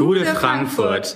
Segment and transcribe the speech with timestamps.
[0.00, 1.14] Gute Frankfurt.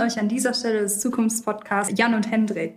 [0.00, 2.74] Euch an dieser Stelle des Zukunftspodcasts Jan und Hendrik.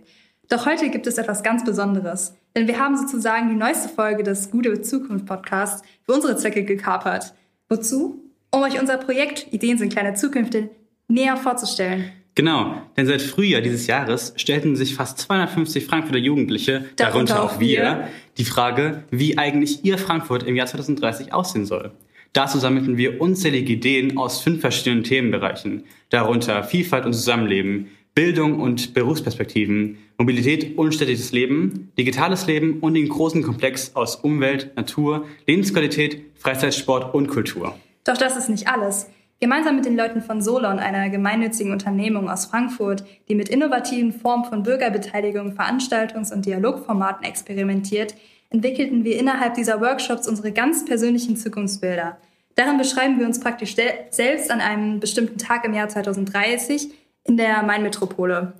[0.48, 4.50] Doch heute gibt es etwas ganz Besonderes, denn wir haben sozusagen die neueste Folge des
[4.50, 7.34] Gute Zukunft Podcasts für unsere Zwecke gekapert.
[7.68, 8.22] Wozu?
[8.50, 10.70] Um euch unser Projekt Ideen sind kleine Zukünfte
[11.08, 12.12] näher vorzustellen.
[12.34, 17.60] Genau, denn seit Frühjahr dieses Jahres stellten sich fast 250 Frankfurter Jugendliche, Darunter darunter auch
[17.60, 21.92] wir, wir, die Frage, wie eigentlich ihr Frankfurt im Jahr 2030 aussehen soll.
[22.34, 28.92] Dazu sammelten wir unzählige Ideen aus fünf verschiedenen Themenbereichen, darunter Vielfalt und Zusammenleben, Bildung und
[28.92, 36.24] Berufsperspektiven, Mobilität und städtisches Leben, digitales Leben und den großen Komplex aus Umwelt, Natur, Lebensqualität,
[36.34, 37.76] Freizeit, Sport und Kultur.
[38.02, 39.08] Doch das ist nicht alles.
[39.38, 44.44] Gemeinsam mit den Leuten von Solon, einer gemeinnützigen Unternehmung aus Frankfurt, die mit innovativen Formen
[44.44, 48.14] von Bürgerbeteiligung, Veranstaltungs- und Dialogformaten experimentiert,
[48.50, 52.18] entwickelten wir innerhalb dieser Workshops unsere ganz persönlichen Zukunftsbilder.
[52.54, 56.90] Darin beschreiben wir uns praktisch sel- selbst an einem bestimmten Tag im Jahr 2030
[57.24, 58.52] in der Main-Metropole.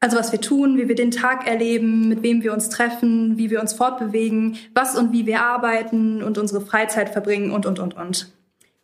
[0.00, 3.50] Also was wir tun, wie wir den Tag erleben, mit wem wir uns treffen, wie
[3.50, 7.94] wir uns fortbewegen, was und wie wir arbeiten und unsere Freizeit verbringen und, und, und,
[7.96, 8.32] und.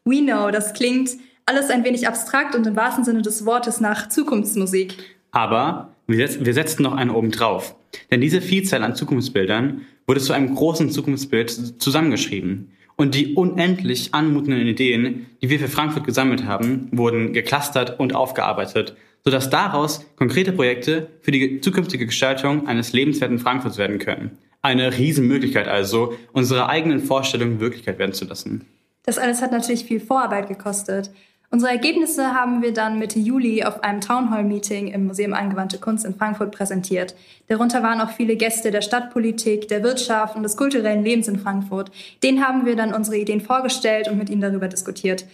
[0.05, 1.11] We know, das klingt
[1.47, 4.97] alles ein wenig abstrakt und im wahrsten Sinne des Wortes nach Zukunftsmusik.
[5.33, 7.75] Aber wir, setz, wir setzten noch einen oben drauf.
[8.11, 12.73] Denn diese Vielzahl an Zukunftsbildern wurde zu einem großen Zukunftsbild zusammengeschrieben.
[12.97, 18.97] Und die unendlich anmutenden Ideen, die wir für Frankfurt gesammelt haben, wurden geclustert und aufgearbeitet,
[19.23, 24.39] sodass daraus konkrete Projekte für die zukünftige Gestaltung eines lebenswerten Frankfurts werden können.
[24.63, 28.65] Eine Riesenmöglichkeit also, unsere eigenen Vorstellungen Wirklichkeit werden zu lassen.
[29.03, 31.11] Das alles hat natürlich viel Vorarbeit gekostet.
[31.57, 36.15] Unsere Ergebnisse haben wir dann Mitte Juli auf einem Townhall-Meeting im Museum Angewandte Kunst in
[36.15, 37.15] Frankfurt präsentiert.
[37.47, 41.91] Darunter waren auch viele Gäste der Stadtpolitik, der Wirtschaft und des kulturellen Lebens in Frankfurt.
[42.23, 45.25] Denen haben wir dann unsere Ideen vorgestellt und mit ihnen darüber diskutiert.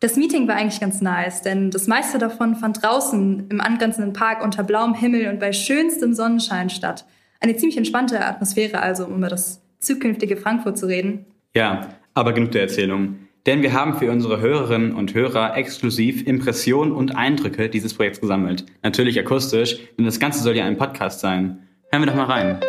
[0.00, 4.42] Das Meeting war eigentlich ganz nice, denn das meiste davon fand draußen im angrenzenden Park
[4.42, 7.04] unter blauem Himmel und bei schönstem Sonnenschein statt.
[7.38, 11.26] Eine ziemlich entspannte Atmosphäre also, um über das zukünftige Frankfurt zu reden.
[11.54, 13.18] Ja, aber genug der Erzählung.
[13.46, 18.66] Denn wir haben für unsere Hörerinnen und Hörer exklusiv Impressionen und Eindrücke dieses Projekts gesammelt.
[18.82, 21.66] Natürlich akustisch, denn das Ganze soll ja ein Podcast sein.
[21.90, 22.60] Hören wir doch mal rein.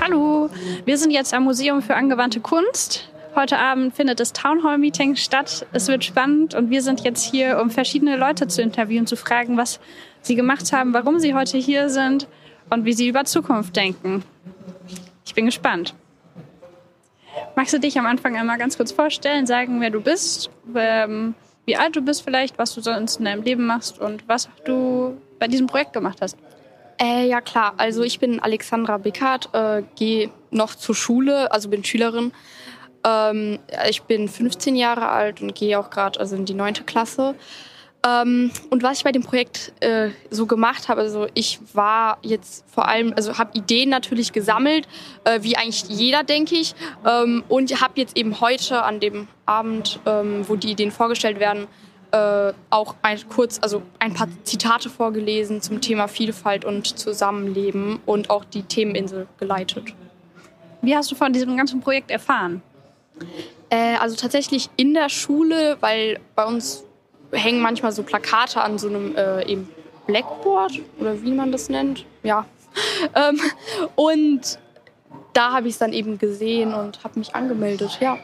[0.00, 0.50] Hallo,
[0.84, 3.11] wir sind jetzt am Museum für angewandte Kunst.
[3.34, 5.66] Heute Abend findet das Townhall Meeting statt.
[5.72, 9.56] Es wird spannend und wir sind jetzt hier, um verschiedene Leute zu interviewen, zu fragen,
[9.56, 9.80] was
[10.20, 12.28] sie gemacht haben, warum sie heute hier sind
[12.68, 14.22] und wie sie über Zukunft denken.
[15.24, 15.94] Ich bin gespannt.
[17.56, 21.76] Magst du dich am Anfang einmal ganz kurz vorstellen, sagen, wer du bist, ähm, wie
[21.76, 25.48] alt du bist vielleicht, was du sonst in deinem Leben machst und was du bei
[25.48, 26.36] diesem Projekt gemacht hast?
[27.00, 31.82] Äh, ja klar, also ich bin Alexandra Bickert, äh, gehe noch zur Schule, also bin
[31.82, 32.32] Schülerin.
[33.04, 33.58] Ähm,
[33.88, 37.34] ich bin 15 Jahre alt und gehe auch gerade also in die neunte Klasse.
[38.04, 42.64] Ähm, und was ich bei dem Projekt äh, so gemacht habe, also ich war jetzt
[42.68, 44.88] vor allem, also habe Ideen natürlich gesammelt,
[45.24, 46.74] äh, wie eigentlich jeder, denke ich.
[47.06, 51.68] Ähm, und habe jetzt eben heute an dem Abend, ähm, wo die Ideen vorgestellt werden,
[52.10, 58.30] äh, auch ein, kurz, also ein paar Zitate vorgelesen zum Thema Vielfalt und Zusammenleben und
[58.30, 59.94] auch die Themeninsel geleitet.
[60.82, 62.62] Wie hast du von diesem ganzen Projekt erfahren?
[63.70, 66.84] Äh, also tatsächlich in der Schule, weil bei uns
[67.32, 69.68] hängen manchmal so Plakate an so einem äh, eben
[70.06, 72.04] Blackboard oder wie man das nennt.
[72.22, 72.46] Ja.
[73.14, 73.40] ähm,
[73.94, 74.58] und
[75.32, 78.18] da habe ich es dann eben gesehen und habe mich angemeldet, ja.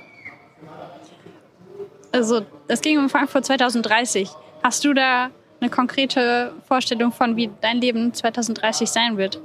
[2.13, 4.31] Also, es ging um Frankfurt 2030.
[4.63, 5.31] Hast du da
[5.61, 9.41] eine konkrete Vorstellung von, wie dein Leben 2030 sein wird?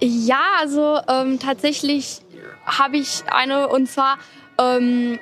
[0.00, 2.20] Ja, also ähm, tatsächlich
[2.64, 4.18] habe ich eine und zwar
[4.58, 5.18] ähm,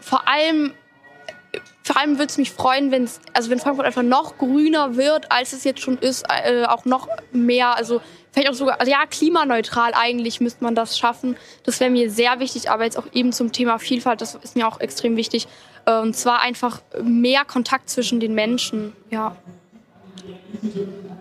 [0.00, 0.74] vor allem
[1.84, 5.52] vor allem würde es mich freuen, wenn also wenn Frankfurt einfach noch grüner wird, als
[5.52, 8.00] es jetzt schon ist, äh, auch noch mehr, also
[8.30, 11.36] vielleicht auch sogar, also ja, klimaneutral eigentlich müsste man das schaffen.
[11.64, 14.68] Das wäre mir sehr wichtig, aber jetzt auch eben zum Thema Vielfalt, das ist mir
[14.68, 15.48] auch extrem wichtig.
[15.84, 19.36] Äh, und zwar einfach mehr Kontakt zwischen den Menschen, ja.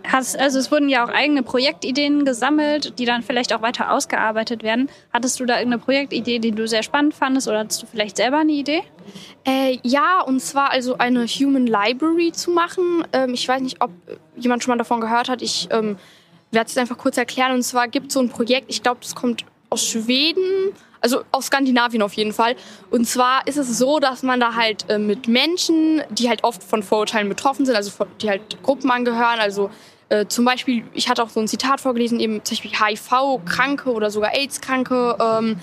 [0.03, 4.63] Hast, also es wurden ja auch eigene Projektideen gesammelt, die dann vielleicht auch weiter ausgearbeitet
[4.63, 4.89] werden.
[5.13, 8.39] Hattest du da irgendeine Projektidee, die du sehr spannend fandest oder hattest du vielleicht selber
[8.39, 8.81] eine Idee?
[9.45, 13.03] Äh, ja, und zwar also eine Human Library zu machen.
[13.13, 13.92] Ähm, ich weiß nicht, ob
[14.36, 15.42] jemand schon mal davon gehört hat.
[15.42, 15.98] Ich ähm,
[16.51, 17.53] werde es einfach kurz erklären.
[17.53, 21.48] Und zwar gibt es so ein Projekt, ich glaube, das kommt aus Schweden, also aus
[21.48, 22.56] Skandinavien auf jeden Fall.
[22.89, 26.63] Und zwar ist es so, dass man da halt äh, mit Menschen, die halt oft
[26.63, 29.69] von Vorurteilen betroffen sind, also die halt Gruppen angehören, also
[30.09, 34.12] äh, zum Beispiel, ich hatte auch so ein Zitat vorgelesen, eben zum Beispiel HIV-Kranke oder
[34.12, 35.57] sogar AIDS-Kranke, ähm,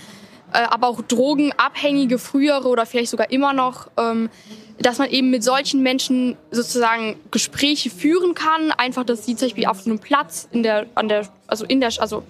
[0.52, 4.30] äh, aber auch Drogenabhängige, frühere oder vielleicht sogar immer noch, ähm,
[4.78, 9.66] dass man eben mit solchen Menschen sozusagen Gespräche führen kann, einfach, dass sie zum Beispiel
[9.66, 12.22] auf einem Platz in der, an der, also in der, also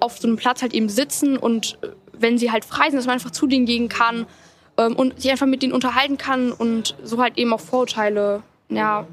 [0.00, 3.06] auf so einem Platz halt eben sitzen und äh, wenn sie halt frei sind, dass
[3.06, 4.26] man einfach zu denen gehen kann
[4.76, 9.06] ähm, und sich einfach mit denen unterhalten kann und so halt eben auch Vorurteile ja,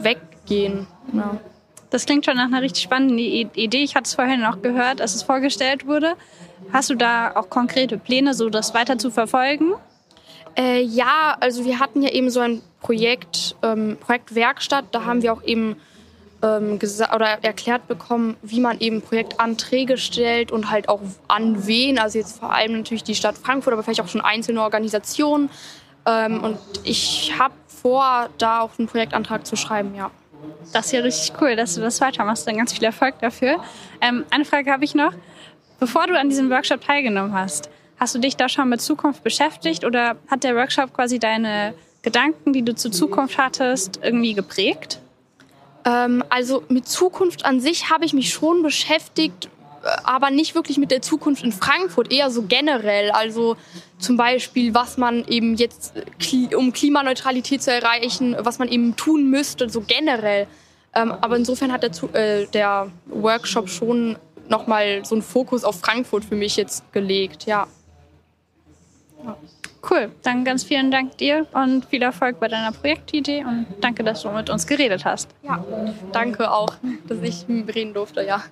[0.00, 0.86] weg gehen.
[1.12, 1.38] Ja.
[1.90, 3.84] Das klingt schon nach einer richtig spannenden Idee.
[3.84, 6.14] Ich hatte es vorhin auch gehört, als es vorgestellt wurde.
[6.72, 9.74] Hast du da auch konkrete Pläne, so das weiter zu verfolgen?
[10.56, 14.86] Äh, ja, also wir hatten ja eben so ein Projekt, ähm, Projekt Werkstatt.
[14.92, 15.76] Da haben wir auch eben
[16.44, 16.78] ähm,
[17.14, 21.98] oder erklärt bekommen, wie man eben Projektanträge stellt und halt auch an wen.
[21.98, 25.48] Also jetzt vor allem natürlich die Stadt Frankfurt, aber vielleicht auch schon einzelne Organisationen.
[26.06, 30.10] Ähm, und ich habe vor, da auch einen Projektantrag zu schreiben, ja.
[30.74, 32.46] Das ist ja richtig cool, dass du das weitermachst.
[32.46, 33.62] Dann ganz viel Erfolg dafür.
[34.02, 35.12] Ähm, eine Frage habe ich noch.
[35.80, 39.84] Bevor du an diesem Workshop teilgenommen hast, hast du dich da schon mit Zukunft beschäftigt
[39.84, 45.00] oder hat der Workshop quasi deine Gedanken, die du zur Zukunft hattest, irgendwie geprägt?
[45.84, 49.48] Ähm, also mit Zukunft an sich habe ich mich schon beschäftigt,
[50.02, 53.10] aber nicht wirklich mit der Zukunft in Frankfurt, eher so generell.
[53.10, 53.56] Also
[53.98, 55.92] zum Beispiel, was man eben jetzt,
[56.56, 60.46] um Klimaneutralität zu erreichen, was man eben tun müsste, so generell.
[60.94, 64.16] Ähm, aber insofern hat der, äh, der Workshop schon
[64.48, 67.66] nochmal so einen Fokus auf Frankfurt für mich jetzt gelegt, ja.
[69.94, 74.22] Cool, dann ganz vielen Dank dir und viel Erfolg bei deiner Projektidee und danke, dass
[74.22, 75.30] du mit uns geredet hast.
[75.42, 75.64] Ja,
[76.10, 76.74] danke auch,
[77.06, 78.42] dass ich reden durfte, ja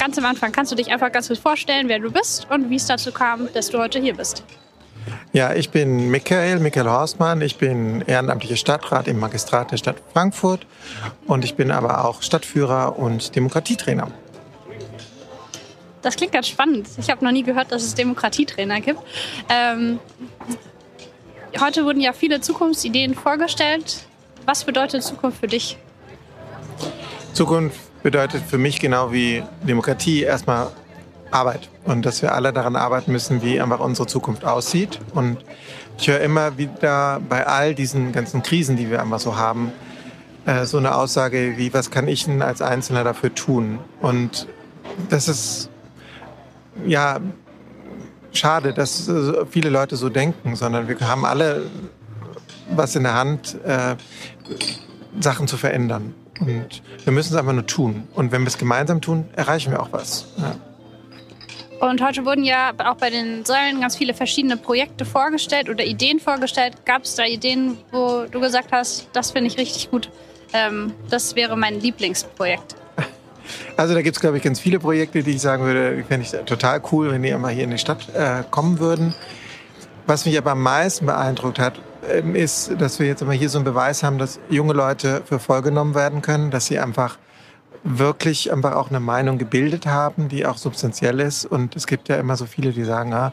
[0.00, 2.76] ganz am Anfang kannst du dich einfach ganz kurz vorstellen, wer du bist und wie
[2.76, 4.42] es dazu kam, dass du heute hier bist.
[5.32, 7.42] Ja, ich bin Michael, Michael Horstmann.
[7.42, 10.66] Ich bin ehrenamtlicher Stadtrat im Magistrat der Stadt Frankfurt
[11.26, 14.10] und ich bin aber auch Stadtführer und Demokratietrainer.
[16.02, 16.88] Das klingt ganz spannend.
[16.98, 19.00] Ich habe noch nie gehört, dass es Demokratietrainer gibt.
[19.48, 19.98] Ähm,
[21.60, 24.06] heute wurden ja viele Zukunftsideen vorgestellt.
[24.46, 25.76] Was bedeutet Zukunft für dich?
[27.34, 30.68] Zukunft bedeutet für mich genau wie Demokratie erstmal
[31.30, 34.98] Arbeit und dass wir alle daran arbeiten müssen, wie einfach unsere Zukunft aussieht.
[35.14, 35.38] Und
[35.98, 39.72] ich höre immer wieder bei all diesen ganzen Krisen, die wir einfach so haben,
[40.46, 43.78] äh, so eine Aussage wie, was kann ich denn als Einzelner dafür tun?
[44.00, 44.48] Und
[45.08, 45.69] das ist
[46.86, 47.20] ja
[48.32, 49.10] schade, dass
[49.50, 51.62] viele Leute so denken, sondern wir haben alle
[52.70, 53.96] was in der Hand, äh,
[55.18, 56.14] Sachen zu verändern.
[56.40, 58.08] Und wir müssen es einfach nur tun.
[58.14, 60.26] Und wenn wir es gemeinsam tun, erreichen wir auch was.
[60.38, 60.54] Ja.
[61.86, 66.20] Und heute wurden ja auch bei den Säulen ganz viele verschiedene Projekte vorgestellt oder Ideen
[66.20, 66.84] vorgestellt.
[66.84, 70.10] Gab es da Ideen, wo du gesagt hast, das finde ich richtig gut,
[70.52, 72.76] ähm, das wäre mein Lieblingsprojekt?
[73.76, 76.44] Also da gibt es, glaube ich, ganz viele Projekte, die ich sagen würde, fände ich
[76.44, 79.14] total cool, wenn die einmal hier in die Stadt äh, kommen würden.
[80.06, 83.58] Was mich aber am meisten beeindruckt hat, ähm, ist, dass wir jetzt immer hier so
[83.58, 87.18] einen Beweis haben, dass junge Leute für voll genommen werden können, dass sie einfach
[87.82, 91.46] wirklich einfach auch eine Meinung gebildet haben, die auch substanziell ist.
[91.46, 93.32] Und es gibt ja immer so viele, die sagen, ah,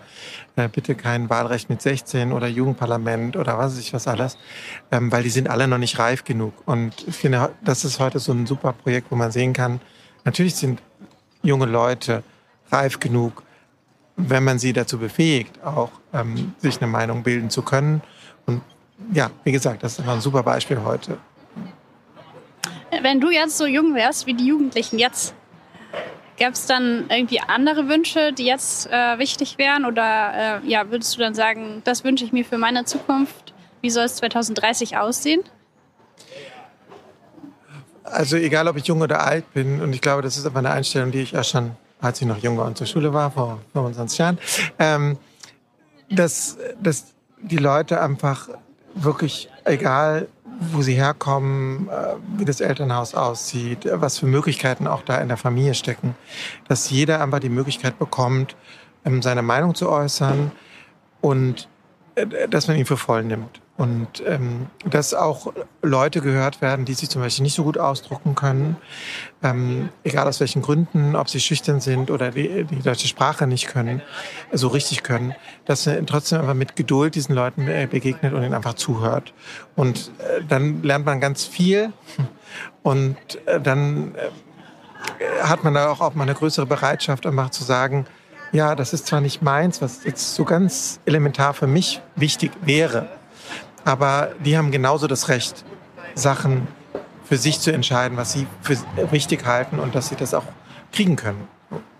[0.56, 4.38] äh, bitte kein Wahlrecht mit 16 oder Jugendparlament oder was weiß ich was alles,
[4.92, 6.54] ähm, weil die sind alle noch nicht reif genug.
[6.66, 9.82] Und ich finde, das ist heute so ein super Projekt, wo man sehen kann,
[10.28, 10.82] natürlich sind
[11.42, 12.22] junge Leute
[12.70, 13.44] reif genug,
[14.18, 18.02] wenn man sie dazu befähigt, auch ähm, sich eine Meinung bilden zu können
[18.46, 18.62] und
[19.14, 21.18] ja, wie gesagt, das ist ein super Beispiel heute.
[23.02, 25.34] Wenn du jetzt so jung wärst wie die Jugendlichen jetzt,
[26.36, 29.86] gäbe es dann irgendwie andere Wünsche, die jetzt äh, wichtig wären?
[29.86, 33.54] Oder äh, ja, würdest du dann sagen, das wünsche ich mir für meine Zukunft?
[33.82, 35.44] Wie soll es 2030 aussehen?
[38.12, 40.72] Also egal, ob ich jung oder alt bin, und ich glaube, das ist aber eine
[40.72, 41.72] Einstellung, die ich auch schon,
[42.02, 44.38] als ich noch jung war und zur Schule war, vor 25 Jahren,
[44.80, 45.18] ähm,
[46.10, 47.06] dass, dass
[47.42, 48.50] die Leute einfach
[48.96, 50.28] wirklich, egal
[50.60, 55.38] wo sie herkommen, äh, wie das Elternhaus aussieht, was für Möglichkeiten auch da in der
[55.38, 56.16] Familie stecken,
[56.68, 58.56] dass jeder einfach die Möglichkeit bekommt,
[59.06, 60.52] ähm, seine Meinung zu äußern
[61.22, 61.68] und
[62.16, 63.62] äh, dass man ihn für voll nimmt.
[63.78, 65.54] Und ähm, dass auch
[65.84, 68.76] Leute gehört werden, die sich zum Beispiel nicht so gut ausdrucken können,
[69.44, 73.68] ähm, egal aus welchen Gründen, ob sie schüchtern sind oder die, die deutsche Sprache nicht
[73.68, 74.02] können,
[74.52, 78.56] so richtig können, dass er trotzdem aber mit Geduld diesen Leuten äh, begegnet und ihnen
[78.56, 79.34] einfach zuhört.
[79.76, 81.94] Und äh, dann lernt man ganz viel
[82.82, 83.16] und
[83.46, 88.08] äh, dann äh, hat man da auch, auch mal eine größere Bereitschaft, einfach zu sagen,
[88.52, 93.08] ja, das ist zwar nicht meins, was jetzt so ganz elementar für mich wichtig wäre,
[93.88, 95.64] aber die haben genauso das Recht,
[96.14, 96.68] Sachen
[97.24, 98.78] für sich zu entscheiden, was sie für
[99.12, 100.44] wichtig halten und dass sie das auch
[100.92, 101.48] kriegen können.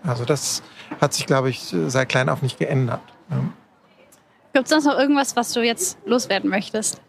[0.04, 0.62] Also das
[1.00, 3.00] hat sich, glaube ich, seit klein auf nicht geändert.
[4.52, 7.00] Gibt es sonst noch irgendwas, was du jetzt loswerden möchtest?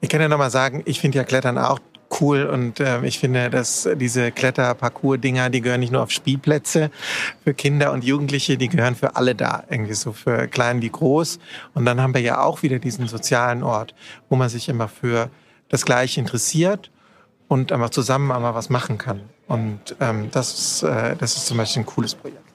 [0.00, 1.80] Ich kann ja noch mal sagen, ich finde ja Klettern auch
[2.20, 6.90] cool und äh, ich finde, dass diese Kletterparcours-Dinger, die gehören nicht nur auf Spielplätze
[7.44, 11.38] für Kinder und Jugendliche, die gehören für alle da, irgendwie so für klein wie groß.
[11.74, 13.94] Und dann haben wir ja auch wieder diesen sozialen Ort,
[14.28, 15.30] wo man sich immer für
[15.68, 16.90] das Gleiche interessiert
[17.48, 19.20] und einfach zusammen einmal was machen kann.
[19.48, 22.46] Und ähm, das, äh, das ist zum Beispiel ein cooles Projekt.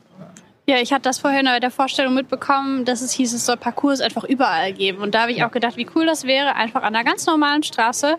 [0.67, 3.99] Ja, ich hatte das vorhin bei der Vorstellung mitbekommen, dass es hieß, es soll Parcours
[3.99, 4.99] einfach überall geben.
[4.99, 7.63] Und da habe ich auch gedacht, wie cool das wäre, einfach an einer ganz normalen
[7.63, 8.15] Straße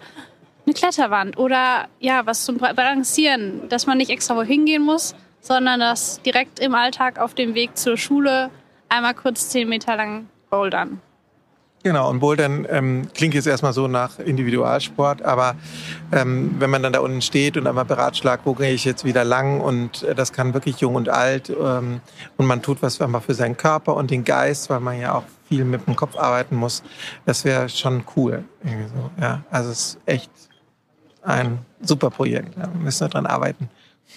[0.64, 5.80] eine Kletterwand oder ja, was zum Balancieren, dass man nicht extra wohin gehen muss, sondern
[5.80, 8.50] dass direkt im Alltag auf dem Weg zur Schule
[8.88, 11.00] einmal kurz zehn Meter lang bouldern.
[11.84, 15.56] Genau, und Bouldern ähm, klingt jetzt erstmal so nach Individualsport, aber
[16.12, 19.24] ähm, wenn man dann da unten steht und einmal beratschlagt, wo gehe ich jetzt wieder
[19.24, 22.00] lang und äh, das kann wirklich jung und alt ähm,
[22.36, 25.24] und man tut was einmal für seinen Körper und den Geist, weil man ja auch
[25.48, 26.84] viel mit dem Kopf arbeiten muss,
[27.26, 28.44] das wäre schon cool.
[28.62, 29.42] So, ja.
[29.50, 30.30] Also es ist echt
[31.22, 32.56] ein super Projekt.
[32.56, 33.68] Wir müssen daran arbeiten.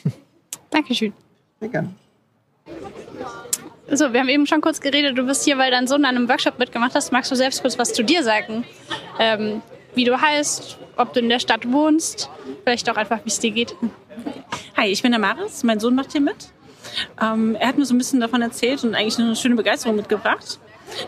[0.69, 1.13] Dankeschön.
[1.59, 1.89] Sehr gerne.
[3.91, 5.17] So, wir haben eben schon kurz geredet.
[5.17, 7.12] Du bist hier, weil dein Sohn an einem Workshop mitgemacht hast.
[7.12, 8.65] Magst du selbst kurz was zu dir sagen?
[9.19, 9.62] Ähm,
[9.93, 12.29] wie du heißt, ob du in der Stadt wohnst,
[12.63, 13.75] vielleicht auch einfach, wie es dir geht.
[14.75, 15.63] Hi, ich bin der Maris.
[15.63, 16.50] Mein Sohn macht hier mit.
[17.21, 20.59] Ähm, er hat mir so ein bisschen davon erzählt und eigentlich eine schöne Begeisterung mitgebracht.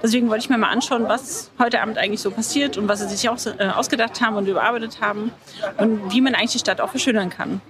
[0.01, 3.07] Deswegen wollte ich mir mal anschauen, was heute Abend eigentlich so passiert und was sie
[3.07, 5.31] sich auch äh, ausgedacht haben und überarbeitet haben
[5.77, 7.61] und wie man eigentlich die Stadt auch verschönern kann.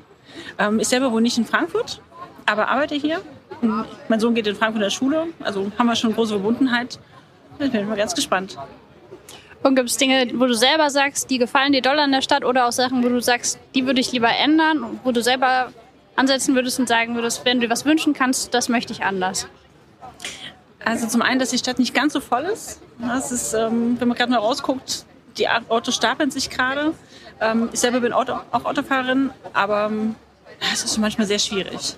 [0.58, 2.02] Ähm, ich selber wohne nicht in Frankfurt,
[2.46, 3.22] aber arbeite hier.
[3.62, 7.00] Und mein Sohn geht in Frankfurt in der Schule, also haben wir schon große Verbundenheit.
[7.60, 8.58] Da bin ich mal ganz gespannt.
[9.64, 12.46] Und gibt es Dinge, wo du selber sagst, die gefallen dir doll an der Stadt
[12.46, 15.72] oder auch Sachen, wo du sagst, die würde ich lieber ändern, wo du selber
[16.16, 19.48] ansetzen würdest und sagen würdest, wenn du was wünschen kannst, das möchte ich anders?
[20.88, 22.80] Also zum einen, dass die Stadt nicht ganz so voll ist.
[22.98, 25.06] Das ist, ähm, wenn man gerade mal rausguckt,
[25.38, 26.94] die Autos stapeln sich gerade.
[27.42, 30.16] Ähm, ich selber bin Auto, auch Autofahrerin, aber ähm,
[30.72, 31.98] es ist manchmal sehr schwierig.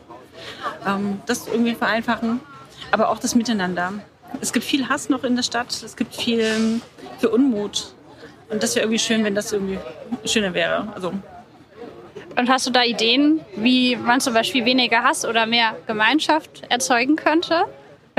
[0.87, 2.39] Ähm, das irgendwie vereinfachen,
[2.89, 3.93] aber auch das Miteinander.
[4.41, 6.81] Es gibt viel Hass noch in der Stadt, es gibt viel,
[7.19, 7.93] viel Unmut.
[8.49, 9.77] Und das wäre irgendwie schön, wenn das irgendwie
[10.25, 10.91] schöner wäre.
[10.95, 11.13] Also
[12.35, 17.17] und hast du da Ideen, wie man zum Beispiel weniger Hass oder mehr Gemeinschaft erzeugen
[17.17, 17.65] könnte?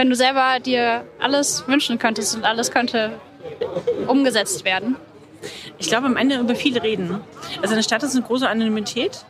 [0.01, 3.21] Wenn du selber dir alles wünschen könntest und alles könnte
[4.07, 4.97] umgesetzt werden?
[5.77, 7.21] Ich glaube, am Ende über viel reden.
[7.61, 9.27] Also eine Stadt ist eine große Anonymität.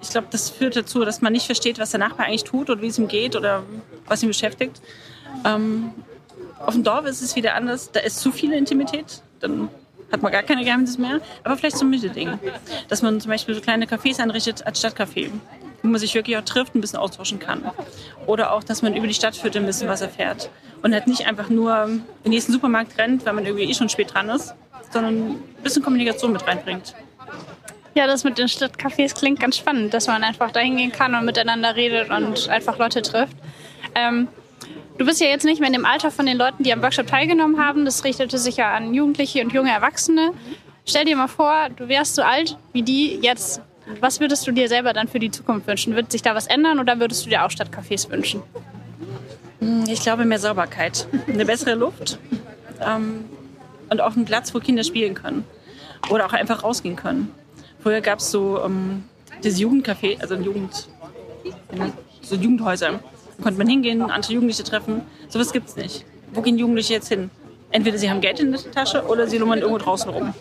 [0.00, 2.80] Ich glaube, das führt dazu, dass man nicht versteht, was der Nachbar eigentlich tut oder
[2.80, 3.64] wie es ihm geht oder
[4.06, 4.80] was ihn beschäftigt.
[5.44, 5.90] Ähm,
[6.58, 7.92] auf dem Dorf ist es wieder anders.
[7.92, 9.20] Da ist zu viel Intimität.
[9.40, 9.68] Dann
[10.14, 11.20] hat man gar keine Geheimnisse mehr.
[11.42, 12.38] Aber vielleicht so Mittelding.
[12.88, 15.30] Dass man zum Beispiel so kleine Cafés einrichtet als Stadtcafé
[15.84, 17.62] wo man sich wirklich auch trifft, ein bisschen austauschen kann.
[18.26, 20.48] Oder auch, dass man über die Stadt führt, ein bisschen was erfährt.
[20.82, 21.86] Und halt nicht einfach nur
[22.24, 24.54] den nächsten Supermarkt rennt, weil man irgendwie eh schon spät dran ist,
[24.90, 26.94] sondern ein bisschen Kommunikation mit reinbringt.
[27.94, 31.26] Ja, das mit den Stadtcafés klingt ganz spannend, dass man einfach da hingehen kann und
[31.26, 33.36] miteinander redet und einfach Leute trifft.
[33.94, 34.28] Ähm,
[34.98, 37.06] du bist ja jetzt nicht mehr in dem Alter von den Leuten, die am Workshop
[37.06, 37.84] teilgenommen haben.
[37.84, 40.32] Das richtete sich ja an Jugendliche und junge Erwachsene.
[40.86, 43.60] Stell dir mal vor, du wärst so alt wie die jetzt
[44.00, 45.94] was würdest du dir selber dann für die Zukunft wünschen?
[45.94, 48.42] Wird sich da was ändern oder würdest du dir auch Stadtcafés wünschen?
[49.60, 52.18] Hm, ich glaube mehr Sauberkeit, eine bessere Luft
[52.80, 53.24] ähm,
[53.90, 55.44] und auch einen Platz, wo Kinder spielen können
[56.10, 57.30] oder auch einfach rausgehen können.
[57.82, 59.04] Früher gab es so ähm,
[59.42, 60.88] das Jugendcafé, also Jugend,
[62.22, 63.00] so Jugendhäuser.
[63.36, 65.02] Da konnte man hingehen, andere Jugendliche treffen.
[65.28, 66.04] Sowas gibt es nicht.
[66.32, 67.30] Wo gehen Jugendliche jetzt hin?
[67.70, 70.32] Entweder sie haben Geld in der Tasche oder sie lummern irgendwo draußen rum.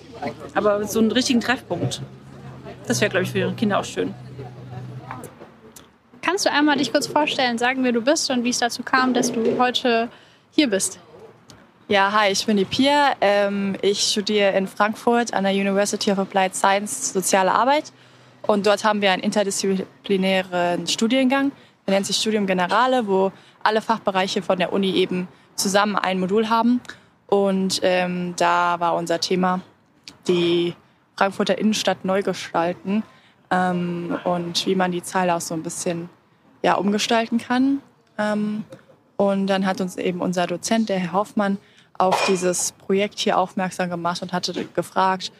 [0.53, 2.01] Aber so einen richtigen Treffpunkt,
[2.87, 4.13] das wäre, glaube ich, für ihre Kinder auch schön.
[6.21, 9.13] Kannst du einmal dich kurz vorstellen, sagen, wer du bist und wie es dazu kam,
[9.13, 10.09] dass du heute
[10.51, 10.99] hier bist?
[11.89, 13.13] Ja, hi, ich bin die Pia.
[13.19, 17.91] Ähm, ich studiere in Frankfurt an der University of Applied Science Soziale Arbeit.
[18.47, 21.51] Und dort haben wir einen interdisziplinären Studiengang.
[21.85, 26.49] Der nennt sich Studium Generale, wo alle Fachbereiche von der Uni eben zusammen ein Modul
[26.49, 26.81] haben.
[27.27, 29.61] Und ähm, da war unser Thema
[30.27, 30.75] die
[31.15, 33.03] Frankfurter Innenstadt neu gestalten
[33.51, 36.09] ähm, und wie man die Zeile auch so ein bisschen
[36.61, 37.81] ja, umgestalten kann.
[38.17, 38.63] Ähm,
[39.17, 41.57] und dann hat uns eben unser Dozent, der Herr Hoffmann,
[41.97, 45.31] auf dieses Projekt hier aufmerksam gemacht und hatte gefragt,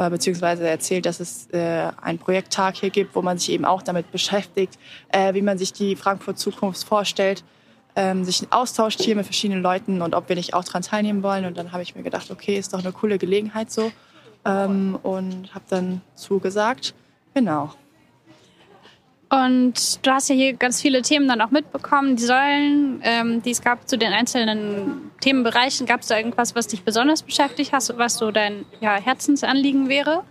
[0.00, 3.82] äh, beziehungsweise erzählt, dass es äh, einen Projekttag hier gibt, wo man sich eben auch
[3.82, 4.78] damit beschäftigt,
[5.12, 7.44] äh, wie man sich die Frankfurt Zukunft vorstellt,
[7.96, 11.44] ähm, sich austauscht hier mit verschiedenen Leuten und ob wir nicht auch daran teilnehmen wollen.
[11.44, 13.92] Und dann habe ich mir gedacht, okay, ist doch eine coole Gelegenheit so.
[14.46, 16.94] Ähm, und habe dann zugesagt.
[17.34, 17.74] Genau.
[19.30, 23.52] Und du hast ja hier ganz viele Themen dann auch mitbekommen, die Säulen, ähm, die
[23.52, 25.86] es gab zu den einzelnen Themenbereichen.
[25.86, 30.24] Gab es da irgendwas, was dich besonders beschäftigt hast, was so dein ja, Herzensanliegen wäre?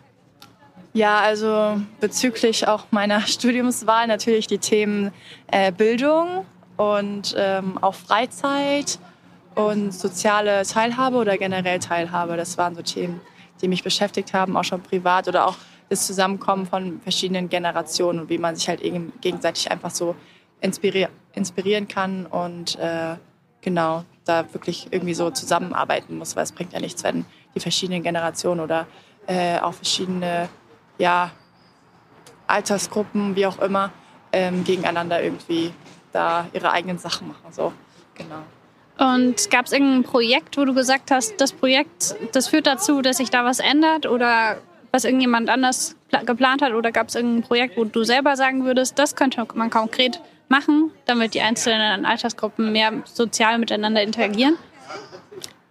[0.92, 5.12] Ja, also bezüglich auch meiner Studiumswahl natürlich die Themen
[5.48, 9.00] äh, Bildung und ähm, auch Freizeit
[9.56, 12.36] und soziale Teilhabe oder generell Teilhabe.
[12.36, 13.22] Das waren so Themen,
[13.62, 15.56] die mich beschäftigt haben, auch schon privat oder auch
[15.90, 18.82] das Zusammenkommen von verschiedenen Generationen und wie man sich halt
[19.22, 20.16] gegenseitig einfach so
[20.62, 23.16] inspirier inspirieren kann und äh,
[23.62, 28.04] genau da wirklich irgendwie so zusammenarbeiten muss, weil es bringt ja nichts, wenn die verschiedenen
[28.04, 28.88] Generationen oder
[29.28, 30.50] äh, auch verschiedene
[30.98, 31.32] ja,
[32.48, 33.92] Altersgruppen, wie auch immer,
[34.32, 35.72] ähm, gegeneinander irgendwie
[36.12, 37.52] da ihre eigenen Sachen machen.
[37.52, 37.74] So,
[38.16, 38.42] genau.
[38.98, 43.18] Und gab es irgendein Projekt, wo du gesagt hast, das Projekt, das führt dazu, dass
[43.18, 44.06] sich da was ändert?
[44.06, 44.58] Oder
[44.92, 46.74] was irgendjemand anders geplant hat?
[46.74, 50.92] Oder gab es irgendein Projekt, wo du selber sagen würdest, das könnte man konkret machen,
[51.06, 54.58] damit die einzelnen Altersgruppen mehr sozial miteinander interagieren?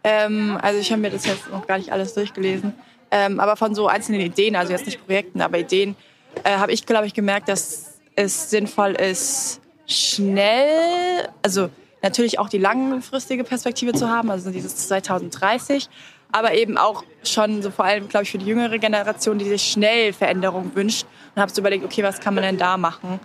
[0.05, 2.75] Ähm, also ich habe mir das jetzt noch gar nicht alles durchgelesen.
[3.11, 5.97] Ähm, aber von so einzelnen Ideen, also jetzt nicht Projekten, aber Ideen,
[6.45, 11.71] äh, habe ich, glaube ich, gemerkt, dass es sinnvoll ist, schnell, also
[12.03, 15.89] natürlich auch die langfristige Perspektive zu haben, also dieses 2030,
[16.32, 19.62] aber eben auch schon so vor allem, glaube ich, für die jüngere Generation, die sich
[19.62, 21.06] schnell Veränderung wünscht.
[21.35, 23.20] Und habe so überlegt, okay, was kann man denn da machen?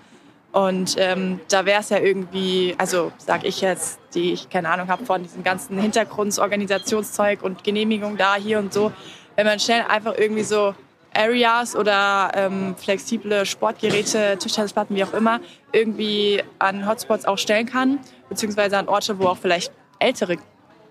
[0.52, 4.88] Und ähm, da wäre es ja irgendwie, also sage ich jetzt, die ich keine Ahnung
[4.88, 8.92] habe von diesem ganzen Hintergrundsorganisationszeug und Genehmigung da, hier und so,
[9.36, 10.76] wenn man schnell einfach irgendwie so
[11.16, 15.40] Areas oder ähm, flexible Sportgeräte, Tischtennisplatten, wie auch immer,
[15.72, 20.38] irgendwie an Hotspots auch stellen kann, beziehungsweise an Orte, wo auch vielleicht ältere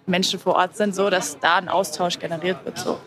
[0.06, 2.78] Menschen vor Ort sind, so dass da ein Austausch generiert wird.
[2.78, 2.98] So.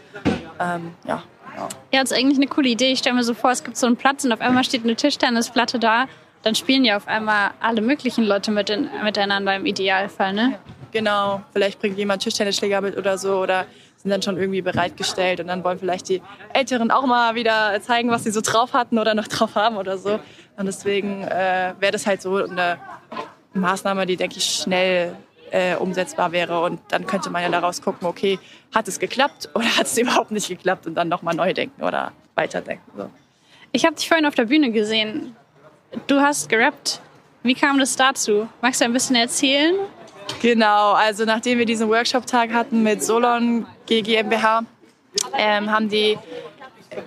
[0.60, 1.68] Ähm, ja, genau.
[1.92, 2.92] Ja, das ist eigentlich eine coole Idee.
[2.92, 4.96] Ich stelle mir so vor, es gibt so einen Platz und auf einmal steht eine
[4.96, 6.06] Tischtennisplatte da.
[6.44, 10.60] Dann spielen ja auf einmal alle möglichen Leute mit in, miteinander im Idealfall, ne?
[10.92, 11.42] Genau.
[11.52, 13.66] Vielleicht bringt jemand Tischtennisschläger mit oder so oder
[13.98, 16.22] sind dann schon irgendwie bereitgestellt und dann wollen vielleicht die
[16.54, 19.98] Älteren auch mal wieder zeigen, was sie so drauf hatten oder noch drauf haben oder
[19.98, 20.20] so.
[20.58, 22.78] Und deswegen äh, wäre das halt so eine
[23.54, 25.16] Maßnahme, die, denke ich, schnell
[25.52, 26.62] äh, umsetzbar wäre.
[26.62, 28.40] Und dann könnte man ja daraus gucken, okay,
[28.74, 32.12] hat es geklappt oder hat es überhaupt nicht geklappt und dann nochmal neu denken oder
[32.36, 32.92] weiterdenken.
[32.98, 33.10] So.
[33.72, 35.36] Ich habe dich vorhin auf der Bühne gesehen.
[36.08, 37.02] Du hast gerappt.
[37.44, 38.48] Wie kam das dazu?
[38.62, 39.76] Magst du ein bisschen erzählen?
[40.42, 44.64] Genau, also nachdem wir diesen Workshop-Tag hatten mit Solon GmbH,
[45.38, 46.18] ähm, haben die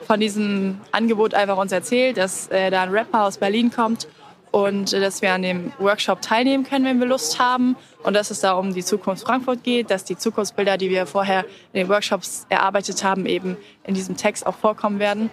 [0.07, 4.07] von diesem Angebot einfach uns erzählt, dass äh, da ein Rapper aus Berlin kommt
[4.51, 8.30] und äh, dass wir an dem Workshop teilnehmen können, wenn wir Lust haben und dass
[8.30, 11.88] es da um die Zukunft Frankfurt geht, dass die Zukunftsbilder, die wir vorher in den
[11.88, 15.30] Workshops erarbeitet haben, eben in diesem Text auch vorkommen werden.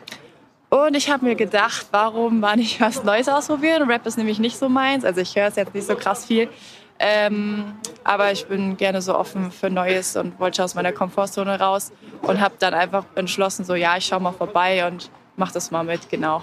[0.69, 3.89] Und ich habe mir gedacht, warum war nicht was Neues ausprobieren?
[3.89, 6.49] Rap ist nämlich nicht so meins, also ich höre es jetzt nicht so krass viel.
[6.97, 7.73] Ähm,
[8.03, 12.39] aber ich bin gerne so offen für Neues und wollte aus meiner Komfortzone raus und
[12.39, 16.09] habe dann einfach entschlossen, so ja, ich schaue mal vorbei und mache das mal mit,
[16.09, 16.41] genau.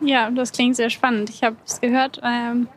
[0.00, 1.30] Ja, das klingt sehr spannend.
[1.30, 2.20] Ich habe es gehört.
[2.24, 2.68] Ähm,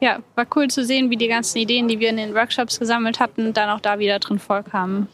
[0.00, 3.20] ja, war cool zu sehen, wie die ganzen Ideen, die wir in den Workshops gesammelt
[3.20, 5.08] hatten, dann auch da wieder drin vorkamen.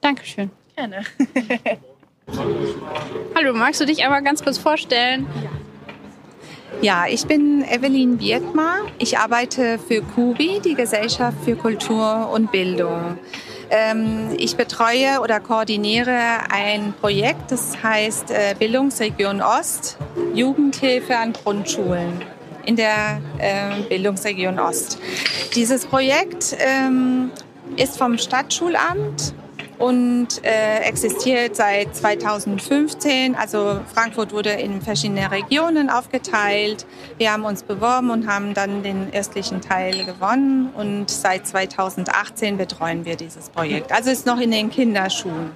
[0.00, 0.50] Dankeschön.
[0.76, 1.02] Gerne.
[3.34, 5.26] Hallo, magst du dich einmal ganz kurz vorstellen?
[6.80, 8.82] Ja, ich bin Evelyn Birkmar.
[8.98, 13.18] Ich arbeite für KUBI, die Gesellschaft für Kultur und Bildung.
[13.70, 16.18] Ähm, ich betreue oder koordiniere
[16.50, 19.98] ein Projekt, das heißt äh, Bildungsregion Ost,
[20.34, 22.37] Jugendhilfe an Grundschulen
[22.68, 24.98] in der äh, Bildungsregion Ost.
[25.54, 27.30] Dieses Projekt ähm,
[27.76, 29.32] ist vom Stadtschulamt
[29.78, 33.34] und äh, existiert seit 2015.
[33.36, 36.84] Also Frankfurt wurde in verschiedene Regionen aufgeteilt.
[37.16, 43.06] Wir haben uns beworben und haben dann den erstlichen Teil gewonnen und seit 2018 betreuen
[43.06, 43.92] wir dieses Projekt.
[43.92, 45.52] Also ist noch in den Kinderschuhen.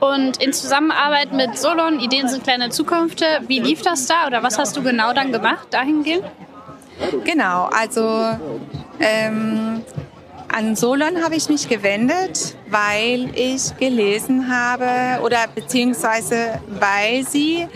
[0.00, 4.58] Und in Zusammenarbeit mit Solon, Ideen sind kleine Zukunft, wie lief das da oder was
[4.58, 6.24] hast du genau dann gemacht dahingehend?
[7.24, 8.24] Genau, also
[9.00, 9.82] ähm,
[10.48, 17.68] an Solon habe ich mich gewendet, weil ich gelesen habe oder beziehungsweise weil sie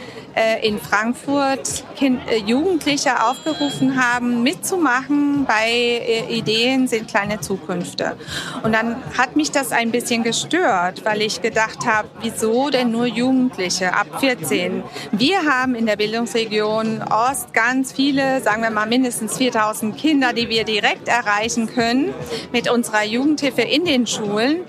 [0.67, 8.17] in Frankfurt äh, Jugendliche aufgerufen haben, mitzumachen bei äh, Ideen sind kleine Zukünfte.
[8.63, 13.07] Und dann hat mich das ein bisschen gestört, weil ich gedacht habe, wieso denn nur
[13.07, 14.83] Jugendliche ab 14?
[15.13, 20.49] Wir haben in der Bildungsregion Ost ganz viele, sagen wir mal mindestens 4000 Kinder, die
[20.49, 22.15] wir direkt erreichen können
[22.53, 24.61] mit unserer Jugendhilfe in den Schulen,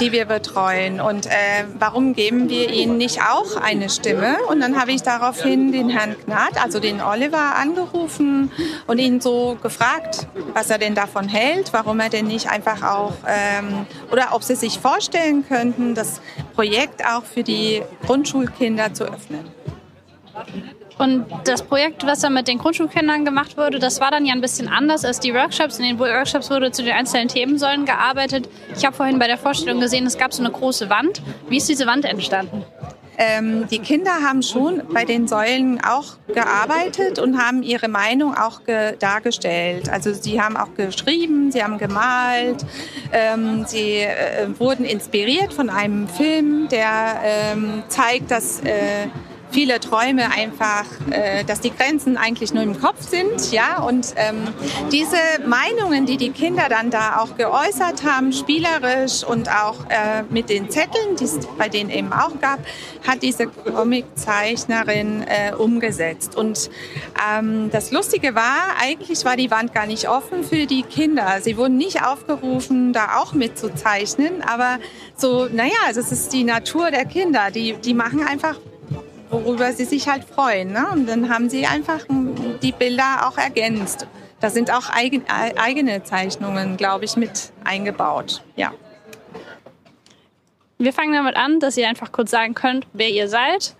[0.00, 1.00] die wir betreuen.
[1.00, 1.30] Und äh,
[1.78, 4.36] warum geben wir ihnen nicht auch eine Stimme?
[4.48, 8.50] Und dann habe ich daraufhin den Herrn Gnad, also den Oliver, angerufen
[8.86, 13.14] und ihn so gefragt, was er denn davon hält, warum er denn nicht einfach auch,
[13.26, 16.20] ähm, oder ob sie sich vorstellen könnten, das
[16.54, 19.44] Projekt auch für die Grundschulkinder zu öffnen.
[20.98, 24.40] Und das Projekt, was da mit den Grundschulkindern gemacht wurde, das war dann ja ein
[24.40, 25.78] bisschen anders als die Workshops.
[25.78, 28.48] In den Workshops wurde zu den einzelnen Themensäulen gearbeitet.
[28.74, 31.22] Ich habe vorhin bei der Vorstellung gesehen, es gab so eine große Wand.
[31.48, 32.64] Wie ist diese Wand entstanden?
[33.18, 38.60] Ähm, die Kinder haben schon bei den Säulen auch gearbeitet und haben ihre Meinung auch
[38.98, 39.88] dargestellt.
[39.88, 42.64] Also sie haben auch geschrieben, sie haben gemalt,
[43.12, 49.08] ähm, sie äh, wurden inspiriert von einem Film, der ähm, zeigt, dass äh,
[49.50, 53.82] viele Träume einfach, äh, dass die Grenzen eigentlich nur im Kopf sind, ja.
[53.82, 54.48] Und ähm,
[54.92, 60.50] diese Meinungen, die die Kinder dann da auch geäußert haben, spielerisch und auch äh, mit
[60.50, 62.60] den Zetteln, die es bei denen eben auch gab,
[63.06, 66.36] hat diese Comiczeichnerin äh, umgesetzt.
[66.36, 66.70] Und
[67.30, 71.38] ähm, das Lustige war, eigentlich war die Wand gar nicht offen für die Kinder.
[71.40, 74.78] Sie wurden nicht aufgerufen, da auch mitzuzeichnen, aber
[75.16, 77.50] so, naja, das ist die Natur der Kinder.
[77.50, 78.56] Die, die machen einfach
[79.30, 80.72] worüber sie sich halt freuen.
[80.72, 80.86] Ne?
[80.92, 82.00] Und dann haben sie einfach
[82.62, 84.06] die Bilder auch ergänzt.
[84.40, 88.42] Da sind auch eigen, eigene Zeichnungen, glaube ich, mit eingebaut.
[88.54, 88.72] Ja.
[90.78, 93.74] Wir fangen damit an, dass ihr einfach kurz sagen könnt, wer ihr seid,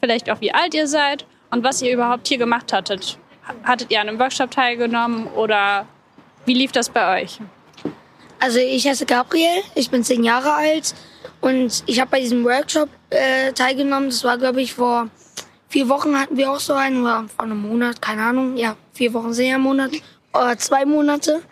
[0.00, 3.18] vielleicht auch wie alt ihr seid und was ihr überhaupt hier gemacht hattet.
[3.64, 5.86] Hattet ihr an einem Workshop teilgenommen oder
[6.46, 7.38] wie lief das bei euch?
[8.40, 10.94] Also ich heiße Gabriel, ich bin zehn Jahre alt
[11.40, 14.10] und ich habe bei diesem Workshop äh, teilgenommen.
[14.10, 15.08] Das war, glaube ich, vor
[15.68, 18.56] vier Wochen hatten wir auch so einen, oder vor einem Monat, keine Ahnung.
[18.56, 19.90] Ja, vier Wochen sind ja ein Monat.
[20.32, 21.42] Oder zwei Monate,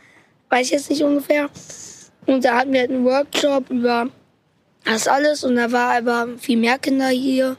[0.50, 1.48] weiß ich jetzt nicht ungefähr.
[2.26, 4.08] Und da hatten wir einen Workshop über
[4.84, 7.56] das alles und da war aber viel mehr Kinder hier.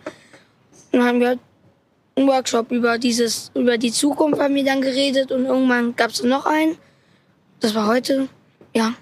[0.92, 1.40] Und dann haben wir
[2.16, 6.24] einen Workshop über dieses, über die Zukunft haben wir dann geredet und irgendwann gab es
[6.24, 6.78] noch einen.
[7.60, 8.28] Das war heute,
[8.76, 8.94] ja,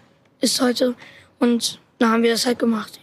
[0.42, 0.96] ist heute.
[1.40, 3.00] Und dann haben wir das halt gemacht.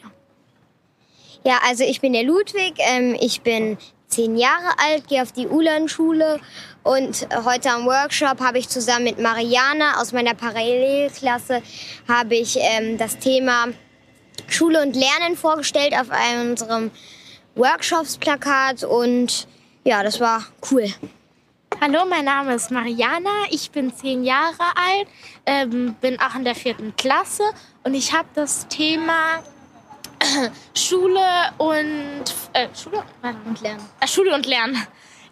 [1.44, 3.76] Ja, also ich bin der Ludwig, ähm, ich bin
[4.06, 6.38] zehn Jahre alt, gehe auf die Ulan-Schule
[6.84, 11.62] und heute am Workshop habe ich zusammen mit Mariana aus meiner Parallelklasse
[12.06, 13.68] habe ich ähm, das Thema
[14.46, 16.92] Schule und Lernen vorgestellt auf einem unserem
[17.56, 19.48] Workshops-Plakat und
[19.82, 20.86] ja, das war cool.
[21.80, 25.08] Hallo, mein Name ist Mariana, ich bin zehn Jahre alt,
[25.46, 27.42] ähm, bin auch in der vierten Klasse
[27.82, 29.42] und ich habe das Thema
[30.74, 33.88] Schule und äh, Schule und Lernen.
[34.00, 34.86] Äh, Schule und Lernen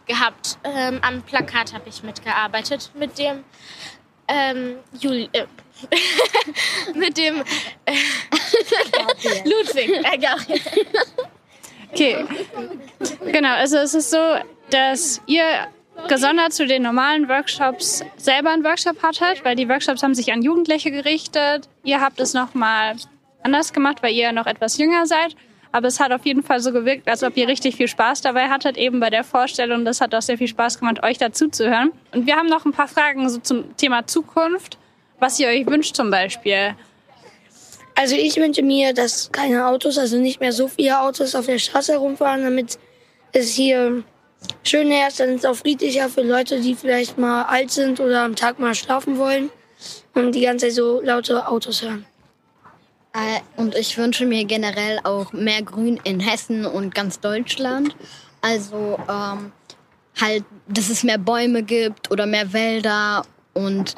[0.06, 0.58] gehabt.
[0.64, 3.44] Ähm, am Plakat habe ich mitgearbeitet mit dem
[4.28, 5.46] ähm, Juli, äh,
[6.94, 7.42] mit dem
[7.84, 7.92] äh,
[9.44, 9.90] Ludwig.
[9.90, 10.18] Äh,
[11.90, 12.24] okay,
[13.32, 13.54] genau.
[13.54, 14.36] Also es ist so,
[14.70, 15.68] dass ihr
[16.08, 20.42] gesondert zu den normalen Workshops selber einen Workshop hattet, weil die Workshops haben sich an
[20.42, 21.68] Jugendliche gerichtet.
[21.84, 22.96] Ihr habt es nochmal
[23.42, 25.34] anders gemacht, weil ihr ja noch etwas jünger seid.
[25.72, 28.48] Aber es hat auf jeden Fall so gewirkt, als ob ihr richtig viel Spaß dabei
[28.48, 29.84] hattet, eben bei der Vorstellung.
[29.84, 31.92] Das hat auch sehr viel Spaß gemacht, euch dazu zu hören.
[32.12, 34.78] Und wir haben noch ein paar Fragen so zum Thema Zukunft,
[35.20, 36.74] was ihr euch wünscht zum Beispiel.
[37.94, 41.58] Also ich wünsche mir, dass keine Autos, also nicht mehr so viele Autos auf der
[41.58, 42.78] Straße herumfahren, damit
[43.32, 44.02] es hier
[44.64, 48.22] schöner ist, dann ist es auch friedlicher für Leute, die vielleicht mal alt sind oder
[48.22, 49.50] am Tag mal schlafen wollen
[50.14, 52.06] und die ganze Zeit so laute Autos hören.
[53.12, 57.96] Äh, und ich wünsche mir generell auch mehr Grün in Hessen und ganz Deutschland.
[58.40, 59.52] Also ähm,
[60.20, 63.94] halt, dass es mehr Bäume gibt oder mehr Wälder und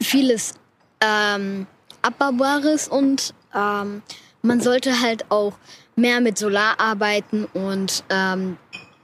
[0.00, 0.54] vieles
[1.00, 1.66] ähm,
[2.02, 2.88] Abbaubares.
[2.88, 4.02] Und ähm,
[4.42, 5.54] man sollte halt auch
[5.96, 8.56] mehr mit Solar arbeiten und ähm,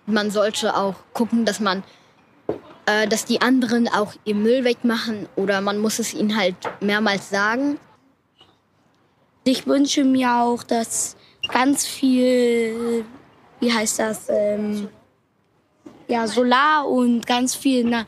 [0.07, 1.83] man sollte auch gucken, dass man
[2.87, 7.31] äh, dass die anderen auch ihr Müll wegmachen oder man muss es ihnen halt mehrmals
[7.31, 7.79] sagen.
[9.51, 11.17] Ich wünsche mir auch, dass
[11.49, 13.05] ganz viel,
[13.59, 14.89] wie heißt das, ähm,
[16.07, 18.07] ja, Solar und ganz viel, na,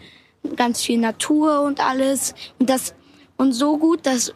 [0.54, 2.32] ganz viel Natur und alles.
[2.60, 2.94] Und, das,
[3.38, 4.32] und so gut, dass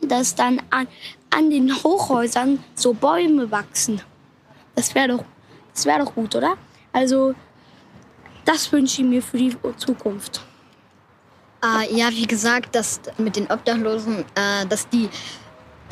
[0.00, 0.88] dass dann an,
[1.28, 4.00] an den Hochhäusern so Bäume wachsen.
[4.74, 5.24] Das wäre doch,
[5.74, 6.56] das doch gut, oder?
[6.92, 7.34] Also,
[8.46, 10.42] das wünsche ich mir für die Zukunft.
[11.62, 15.08] Äh, ja, wie gesagt, dass mit den Obdachlosen, äh, dass die,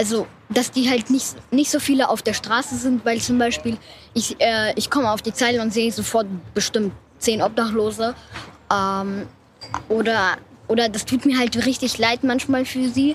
[0.03, 3.77] also, dass die halt nicht, nicht so viele auf der Straße sind, weil zum Beispiel
[4.15, 8.17] ich, äh, ich komme auf die Zeile und sehe sofort bestimmt zehn Obdachlose.
[8.69, 9.29] Ähm,
[9.89, 13.15] oder, oder das tut mir halt richtig leid manchmal für sie.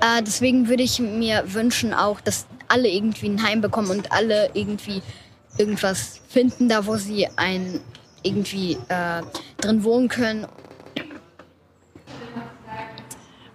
[0.00, 4.48] Äh, deswegen würde ich mir wünschen auch, dass alle irgendwie ein Heim bekommen und alle
[4.54, 5.02] irgendwie
[5.58, 7.80] irgendwas finden, da wo sie ein
[8.22, 9.20] irgendwie äh,
[9.60, 10.46] drin wohnen können.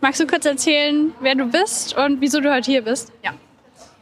[0.04, 3.14] Magst du kurz erzählen, wer du bist und wieso du heute hier bist?
[3.24, 3.32] Ja.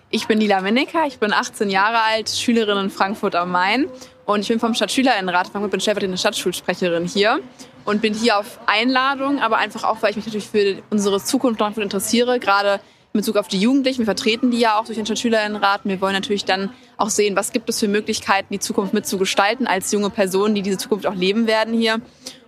[0.10, 3.86] Ich bin Lila Minnecker, ich bin 18 Jahre alt, Schülerin in Frankfurt am Main
[4.26, 7.40] und ich bin vom Stadtschülerinnenrat Frankfurt, bin stellvertretende Stadtschulsprecherin hier
[7.86, 11.60] und bin hier auf Einladung, aber einfach auch, weil ich mich natürlich für unsere Zukunft
[11.60, 12.82] Frankfurt interessiere, gerade
[13.14, 14.00] in Bezug auf die Jugendlichen.
[14.00, 15.82] Wir vertreten die ja auch durch den Stadtschülerinnenrat.
[15.84, 19.92] Wir wollen natürlich dann auch sehen, was gibt es für Möglichkeiten, die Zukunft mitzugestalten als
[19.92, 22.02] junge Personen, die diese Zukunft auch leben werden hier.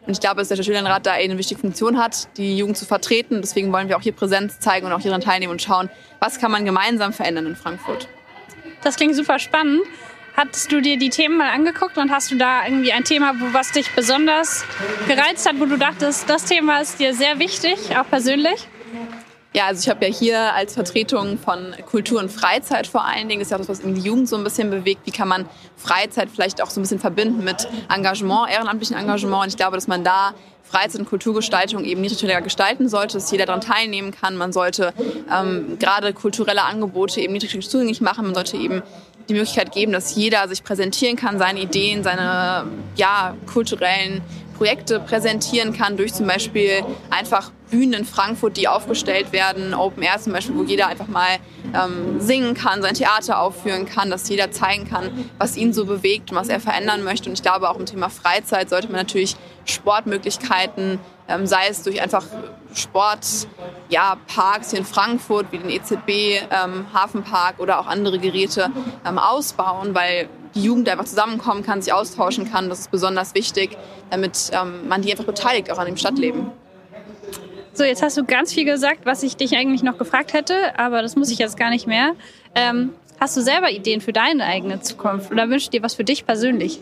[0.06, 3.42] Und ich glaube, dass der Stadtschülerinnenrat da eine wichtige Funktion hat, die Jugend zu vertreten.
[3.42, 5.90] Deswegen wollen wir auch hier Präsenz zeigen und auch hier daran teilnehmen und schauen,
[6.20, 8.08] was kann man gemeinsam verändern in Frankfurt.
[8.84, 9.82] Das klingt super spannend.
[10.36, 13.72] Hattest du dir die Themen mal angeguckt und hast du da irgendwie ein Thema, was
[13.72, 14.66] dich besonders
[15.08, 18.68] gereizt hat, wo du dachtest, das Thema ist dir sehr wichtig, auch persönlich?
[19.56, 23.40] Ja, also ich habe ja hier als Vertretung von Kultur und Freizeit vor allen Dingen,
[23.40, 26.30] das ist ja das, was die Jugend so ein bisschen bewegt, wie kann man Freizeit
[26.34, 29.44] vielleicht auch so ein bisschen verbinden mit Engagement, ehrenamtlichen Engagement.
[29.44, 33.46] Und ich glaube, dass man da Freizeit- und Kulturgestaltung eben niedrigschwelliger gestalten sollte, dass jeder
[33.46, 34.36] daran teilnehmen kann.
[34.36, 34.92] Man sollte
[35.32, 38.26] ähm, gerade kulturelle Angebote eben niedrigschwellig zugänglich machen.
[38.26, 38.82] Man sollte eben
[39.30, 44.22] die Möglichkeit geben, dass jeder sich präsentieren kann, seine Ideen, seine ja, kulturellen
[44.58, 50.20] Projekte präsentieren kann durch zum Beispiel einfach Bühnen in Frankfurt, die aufgestellt werden, Open Air
[50.20, 51.38] zum Beispiel, wo jeder einfach mal
[51.74, 56.30] ähm, singen kann, sein Theater aufführen kann, dass jeder zeigen kann, was ihn so bewegt
[56.30, 57.30] und was er verändern möchte.
[57.30, 59.36] Und ich glaube, auch im Thema Freizeit sollte man natürlich
[59.66, 62.26] Sportmöglichkeiten, ähm, sei es durch einfach
[62.76, 63.48] Sportparks
[63.90, 64.18] ja,
[64.70, 68.70] hier in Frankfurt, wie den EZB, ähm, Hafenpark oder auch andere Geräte
[69.04, 72.70] ähm, ausbauen, weil die Jugend einfach zusammenkommen kann, sich austauschen kann.
[72.70, 73.78] Das ist besonders wichtig,
[74.10, 76.52] damit ähm, man die einfach beteiligt, auch an dem Stadtleben.
[77.74, 81.02] So, jetzt hast du ganz viel gesagt, was ich dich eigentlich noch gefragt hätte, aber
[81.02, 82.14] das muss ich jetzt gar nicht mehr.
[82.54, 86.26] Ähm, hast du selber Ideen für deine eigene Zukunft oder wünschst dir was für dich
[86.26, 86.80] persönlich?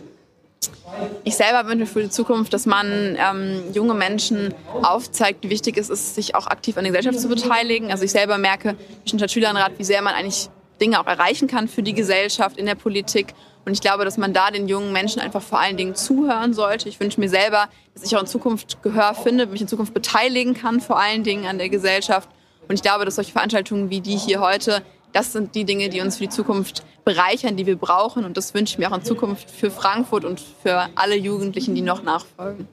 [1.24, 5.90] Ich selber wünsche für die Zukunft, dass man ähm, junge Menschen aufzeigt, wie wichtig es
[5.90, 7.92] ist, sich auch aktiv an der Gesellschaft zu beteiligen.
[7.92, 10.50] Also ich selber merke durch den Stadtschülerenrat, wie sehr man eigentlich
[10.82, 13.34] Dinge auch erreichen kann für die Gesellschaft, in der Politik.
[13.66, 16.90] Und ich glaube, dass man da den jungen Menschen einfach vor allen Dingen zuhören sollte.
[16.90, 20.54] Ich wünsche mir selber, dass ich auch in Zukunft Gehör finde, mich in Zukunft beteiligen
[20.54, 22.30] kann, vor allen Dingen an der Gesellschaft.
[22.68, 24.82] Und ich glaube, dass solche Veranstaltungen wie die hier heute,
[25.14, 28.26] das sind die Dinge, die uns für die Zukunft bereichern, die wir brauchen.
[28.26, 31.82] Und das wünsche ich mir auch in Zukunft für Frankfurt und für alle Jugendlichen, die
[31.82, 32.68] noch nachfolgen.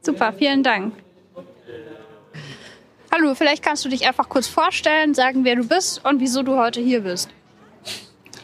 [0.00, 0.94] Super, vielen Dank.
[3.12, 6.56] Hallo, vielleicht kannst du dich einfach kurz vorstellen, sagen, wer du bist und wieso du
[6.56, 7.30] heute hier bist.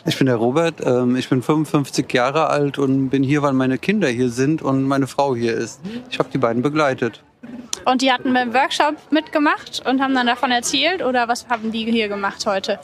[0.04, 3.78] Ich bin der Robert, ähm, ich bin 55 Jahre alt und bin hier, weil meine
[3.78, 5.80] Kinder hier sind und meine Frau hier ist.
[6.10, 7.22] Ich habe die beiden begleitet.
[7.84, 11.84] Und die hatten beim Workshop mitgemacht und haben dann davon erzählt oder was haben die
[11.90, 12.78] hier gemacht heute?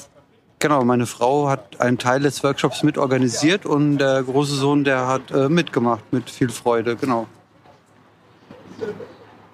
[0.61, 5.31] Genau, meine Frau hat einen Teil des Workshops mitorganisiert und der große Sohn, der hat
[5.31, 7.27] äh, mitgemacht mit viel Freude, genau.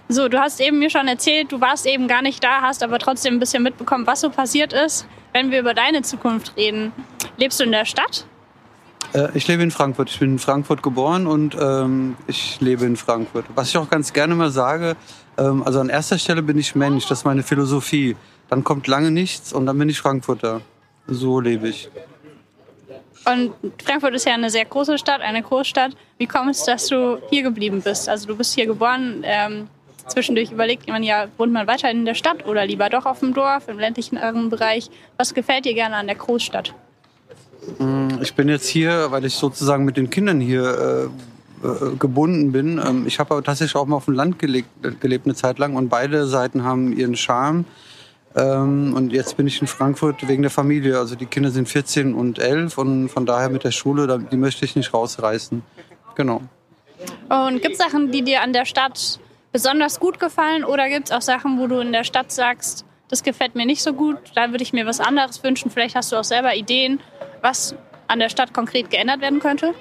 [0.09, 2.98] So, du hast eben mir schon erzählt, du warst eben gar nicht da, hast aber
[2.98, 5.07] trotzdem ein bisschen mitbekommen, was so passiert ist.
[5.35, 6.92] Wenn wir über deine Zukunft reden,
[7.37, 8.25] lebst du in der Stadt?
[9.12, 10.09] Äh, ich lebe in Frankfurt.
[10.09, 13.44] Ich bin in Frankfurt geboren und ähm, ich lebe in Frankfurt.
[13.57, 14.94] Was ich auch ganz gerne mal sage,
[15.37, 18.16] ähm, also an erster Stelle bin ich Mensch, das ist meine Philosophie.
[18.49, 20.61] Dann kommt lange nichts und dann bin ich Frankfurter.
[21.09, 21.90] So lebe ich.
[23.27, 25.97] Und Frankfurt ist ja eine sehr große Stadt, eine Großstadt.
[26.16, 28.09] Wie kommt es, dass du hier geblieben bist?
[28.09, 29.23] Also du bist hier geboren.
[29.25, 29.68] Ähm,
[30.09, 33.35] zwischendurch überlegt man ja, wohnt man weiter in der Stadt oder lieber doch auf dem
[33.35, 34.19] Dorf, im ländlichen
[34.51, 34.90] Bereich.
[35.17, 36.75] Was gefällt dir gerne an der Großstadt?
[37.79, 41.11] Mm, ich bin jetzt hier, weil ich sozusagen mit den Kindern hier
[41.62, 42.79] äh, äh gebunden bin.
[42.79, 44.69] Ähm, ich habe aber tatsächlich auch mal auf dem Land gelebt,
[45.01, 47.64] gelebt eine Zeit lang und beide Seiten haben ihren Charme.
[48.37, 50.99] Ähm, und jetzt bin ich in Frankfurt wegen der Familie.
[50.99, 54.64] Also die Kinder sind 14 und 11 und von daher mit der Schule, die möchte
[54.64, 55.62] ich nicht rausreißen.
[56.17, 56.43] Genau.
[57.29, 59.19] Und gibt es Sachen, die dir an der Stadt
[59.55, 63.23] besonders gut gefallen oder gibt es auch Sachen, wo du in der Stadt sagst, das
[63.23, 65.71] gefällt mir nicht so gut, da würde ich mir was anderes wünschen.
[65.71, 66.99] Vielleicht hast du auch selber Ideen,
[67.40, 67.77] was
[68.09, 69.73] an der Stadt konkret geändert werden könnte?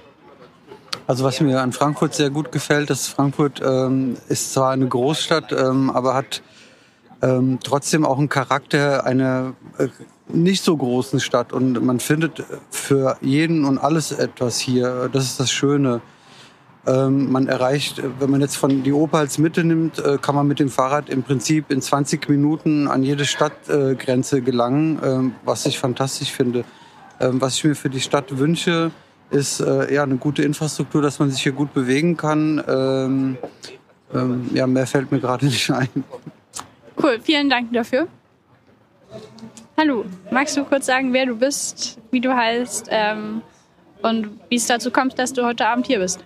[1.08, 5.52] Also was mir an Frankfurt sehr gut gefällt, ist Frankfurt ähm, ist zwar eine Großstadt,
[5.52, 6.44] ähm, aber hat
[7.24, 9.88] ähm, trotzdem auch einen Charakter einer äh,
[10.28, 11.52] nicht so großen Stadt.
[11.52, 15.10] Und man findet für jeden und alles etwas hier.
[15.12, 16.02] Das ist das Schöne.
[16.86, 20.48] Ähm, man erreicht, wenn man jetzt von die Oper als Mitte nimmt, äh, kann man
[20.48, 25.66] mit dem Fahrrad im Prinzip in 20 Minuten an jede Stadtgrenze äh, gelangen, ähm, was
[25.66, 26.66] ich fantastisch finde.
[27.22, 28.92] Ähm, was ich mir für die Stadt wünsche,
[29.30, 32.62] ist äh, ja eine gute Infrastruktur, dass man sich hier gut bewegen kann.
[32.68, 33.38] Ähm,
[34.14, 35.88] ähm, ja, mehr fällt mir gerade nicht ein.
[37.02, 38.08] Cool, vielen Dank dafür.
[39.78, 43.42] Hallo, magst du kurz sagen, wer du bist, wie du heißt ähm,
[44.02, 46.24] und wie es dazu kommt, dass du heute Abend hier bist?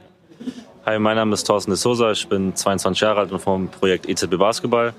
[0.88, 4.08] Hi, mein Name ist Thorsten de Sosa, ich bin 22 Jahre alt und vom Projekt
[4.08, 4.93] EZB Basketball.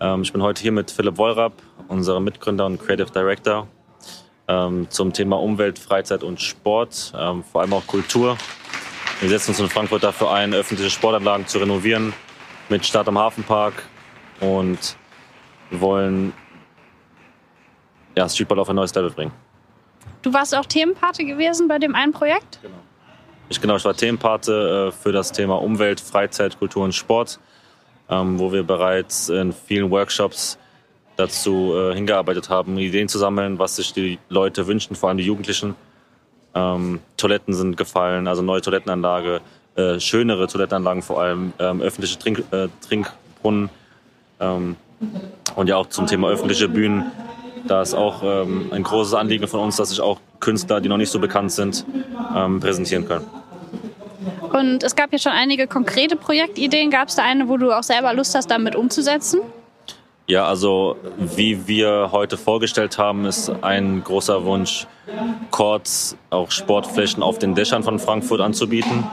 [0.00, 1.52] Ähm, ich bin heute hier mit Philipp Wollrapp,
[1.88, 3.68] unserem Mitgründer und Creative Director,
[4.48, 8.38] ähm, zum Thema Umwelt, Freizeit und Sport, ähm, vor allem auch Kultur.
[9.20, 12.14] Wir setzen uns in Frankfurt dafür ein, öffentliche Sportanlagen zu renovieren
[12.70, 13.74] mit Start am Hafenpark
[14.40, 14.96] und
[15.70, 16.32] wollen
[18.16, 19.32] ja, Streetball auf ein neues Level bringen.
[20.22, 22.60] Du warst auch Themenpate gewesen bei dem einen Projekt?
[22.62, 22.78] Genau.
[23.50, 27.38] Ich, genau, ich war Themenpate äh, für das Thema Umwelt, Freizeit, Kultur und Sport,
[28.08, 30.58] ähm, wo wir bereits in vielen Workshops
[31.16, 35.24] dazu äh, hingearbeitet haben, Ideen zu sammeln, was sich die Leute wünschen, vor allem die
[35.24, 35.74] Jugendlichen.
[36.54, 39.42] Ähm, Toiletten sind gefallen, also neue Toilettenanlage,
[39.76, 42.44] äh, schönere Toilettenanlagen vor allem, ähm, öffentliche Trink,
[42.86, 43.68] Trinkbrunnen
[44.38, 47.12] und ja auch zum Thema öffentliche Bühnen.
[47.68, 51.10] Da ist auch ein großes Anliegen von uns, dass sich auch Künstler, die noch nicht
[51.10, 51.84] so bekannt sind,
[52.36, 53.26] ähm, präsentieren können.
[54.52, 56.90] Und es gab ja schon einige konkrete Projektideen.
[56.90, 59.40] Gab es da eine, wo du auch selber Lust hast, damit umzusetzen?
[60.26, 64.86] Ja, also wie wir heute vorgestellt haben, ist ein großer Wunsch,
[65.50, 69.04] Courts, auch Sportflächen auf den Dächern von Frankfurt anzubieten,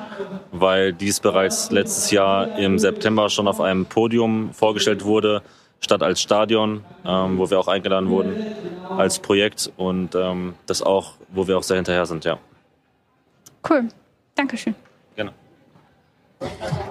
[0.54, 5.42] weil dies bereits letztes Jahr im September schon auf einem Podium vorgestellt wurde,
[5.82, 8.56] statt als Stadion, ähm, wo wir auch eingeladen wurden
[8.98, 12.38] als Projekt und ähm, das auch, wo wir auch sehr hinterher sind, ja.
[13.68, 13.90] Cool,
[14.36, 14.76] Dankeschön.
[15.16, 15.32] Genau.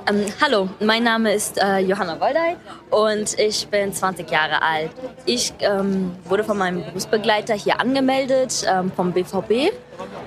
[0.09, 2.57] Ähm, hallo, mein Name ist äh, Johanna Woldey
[2.91, 4.91] und ich bin 20 Jahre alt.
[5.25, 9.73] Ich ähm, wurde von meinem Berufsbegleiter hier angemeldet ähm, vom BVB,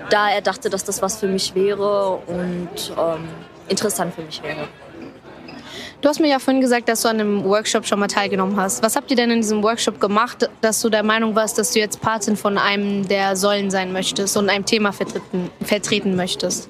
[0.09, 3.27] da er dachte, dass das was für mich wäre und ähm,
[3.67, 4.67] interessant für mich wäre.
[6.03, 8.83] Du hast mir ja vorhin gesagt, dass du an einem Workshop schon mal teilgenommen hast.
[8.83, 11.79] Was habt ihr denn in diesem Workshop gemacht, dass du der Meinung warst, dass du
[11.79, 16.67] jetzt Patin von einem der Säulen sein möchtest und einem Thema vertreten, vertreten möchtest?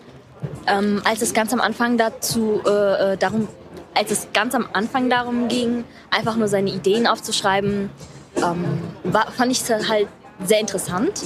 [0.67, 3.47] Ähm, als es ganz am Anfang dazu äh, äh, darum,
[3.95, 7.89] als es ganz am Anfang darum ging, einfach nur seine Ideen aufzuschreiben,
[8.37, 8.65] ähm,
[9.03, 10.09] war, fand ich es halt
[10.45, 11.23] sehr interessant.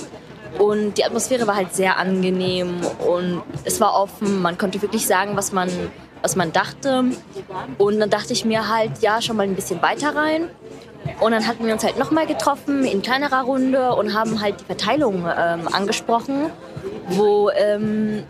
[0.60, 4.42] Und die Atmosphäre war halt sehr angenehm und es war offen.
[4.42, 5.70] Man konnte wirklich sagen, was man
[6.22, 7.06] was man dachte.
[7.78, 10.50] Und dann dachte ich mir halt, ja, schon mal ein bisschen weiter rein.
[11.20, 14.66] Und dann hatten wir uns halt nochmal getroffen in kleinerer Runde und haben halt die
[14.66, 16.50] Verteilung ähm, angesprochen,
[17.10, 18.24] wo, ähm,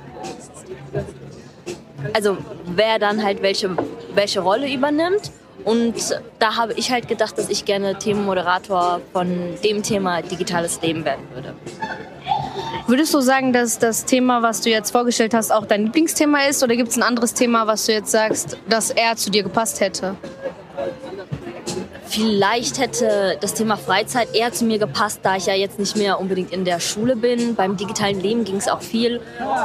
[2.13, 2.37] also
[2.67, 3.75] wer dann halt welche,
[4.13, 5.31] welche Rolle übernimmt.
[5.67, 5.95] Und
[6.39, 9.27] da habe ich halt gedacht, dass ich gerne Themenmoderator von
[9.61, 11.53] dem Thema digitales Leben werden würde.
[12.87, 16.63] Würdest du sagen, dass das Thema, was du jetzt vorgestellt hast, auch dein Lieblingsthema ist?
[16.63, 19.81] Oder gibt es ein anderes Thema, was du jetzt sagst, das eher zu dir gepasst
[19.81, 20.15] hätte?
[22.09, 26.19] Vielleicht hätte das Thema Freizeit eher zu mir gepasst, da ich ja jetzt nicht mehr
[26.19, 27.55] unbedingt in der Schule bin.
[27.55, 29.21] Beim digitalen Leben ging es auch viel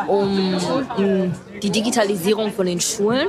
[0.09, 0.57] um,
[0.97, 3.29] um, die Digitalisierung von den Schulen.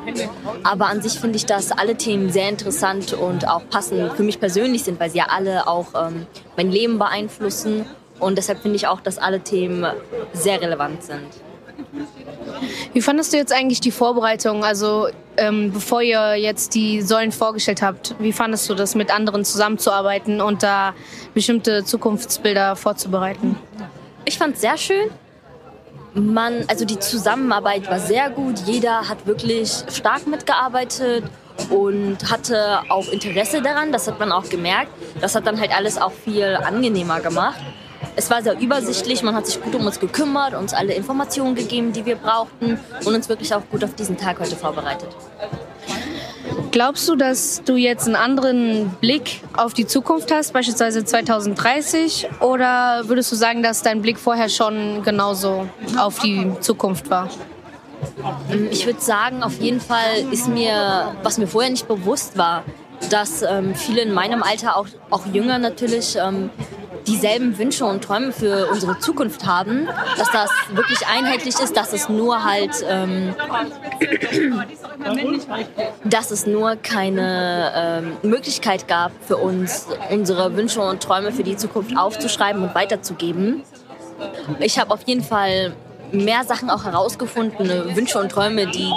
[0.64, 4.40] Aber an sich finde ich, dass alle Themen sehr interessant und auch passend für mich
[4.40, 6.26] persönlich sind, weil sie ja alle auch ähm,
[6.58, 7.86] mein Leben beeinflussen
[8.20, 9.86] und deshalb finde ich auch, dass alle Themen
[10.34, 11.28] sehr relevant sind.
[12.94, 14.64] Wie fandest du jetzt eigentlich die Vorbereitung?
[14.64, 19.46] Also ähm, bevor ihr jetzt die Säulen vorgestellt habt, wie fandest du das, mit anderen
[19.46, 20.94] zusammenzuarbeiten und da
[21.34, 23.58] bestimmte Zukunftsbilder vorzubereiten?
[24.26, 25.10] Ich fand es sehr schön.
[26.14, 28.60] Man, also die Zusammenarbeit war sehr gut.
[28.66, 31.24] Jeder hat wirklich stark mitgearbeitet
[31.70, 33.92] und hatte auch Interesse daran.
[33.92, 34.92] Das hat man auch gemerkt.
[35.20, 37.60] Das hat dann halt alles auch viel angenehmer gemacht.
[38.16, 41.94] Es war sehr übersichtlich, man hat sich gut um uns gekümmert, uns alle Informationen gegeben,
[41.94, 45.10] die wir brauchten und uns wirklich auch gut auf diesen Tag heute vorbereitet.
[46.72, 52.28] Glaubst du, dass du jetzt einen anderen Blick auf die Zukunft hast, beispielsweise 2030?
[52.40, 57.30] Oder würdest du sagen, dass dein Blick vorher schon genauso auf die Zukunft war?
[58.72, 62.64] Ich würde sagen, auf jeden Fall ist mir, was mir vorher nicht bewusst war,
[63.10, 66.50] dass ähm, viele in meinem Alter, auch, auch jünger natürlich, ähm,
[67.08, 69.88] dieselben Wünsche und Träume für unsere Zukunft haben,
[70.18, 73.36] dass das wirklich einheitlich ist, dass es nur halt, ähm,
[76.04, 81.58] dass es nur keine ähm, Möglichkeit gab für uns, unsere Wünsche und Träume für die
[81.58, 83.64] Zukunft aufzuschreiben und weiterzugeben.
[84.60, 85.74] Ich habe auf jeden Fall
[86.14, 88.92] mehr Sachen auch herausgefunden, Wünsche und Träume, die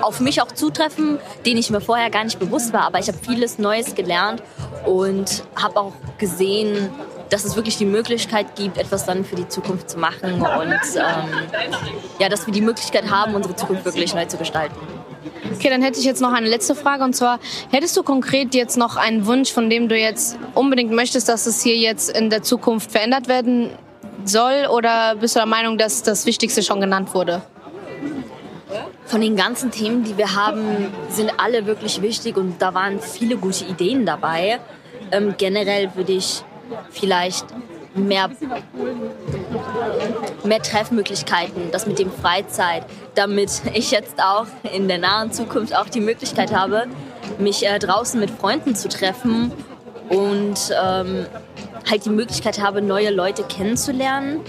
[0.00, 2.82] auf mich auch zutreffen, denen ich mir vorher gar nicht bewusst war.
[2.82, 4.42] Aber ich habe vieles Neues gelernt
[4.84, 6.90] und habe auch gesehen,
[7.30, 11.48] dass es wirklich die Möglichkeit gibt, etwas dann für die Zukunft zu machen und ähm,
[12.18, 14.76] ja, dass wir die Möglichkeit haben, unsere Zukunft wirklich neu zu gestalten.
[15.54, 17.38] Okay, dann hätte ich jetzt noch eine letzte Frage und zwar,
[17.70, 21.62] hättest du konkret jetzt noch einen Wunsch, von dem du jetzt unbedingt möchtest, dass es
[21.62, 23.70] hier jetzt in der Zukunft verändert werden
[24.24, 27.42] soll oder bist du der Meinung, dass das Wichtigste schon genannt wurde?
[29.06, 33.36] Von den ganzen Themen, die wir haben, sind alle wirklich wichtig und da waren viele
[33.36, 34.58] gute Ideen dabei.
[35.12, 36.42] Ähm, generell würde ich
[36.90, 37.46] vielleicht
[37.94, 38.30] mehr,
[40.44, 45.88] mehr Treffmöglichkeiten, das mit dem Freizeit, damit ich jetzt auch in der nahen Zukunft auch
[45.88, 46.86] die Möglichkeit habe,
[47.38, 49.52] mich äh, draußen mit Freunden zu treffen
[50.08, 51.26] und ähm,
[51.90, 54.40] halt die Möglichkeit habe, neue Leute kennenzulernen.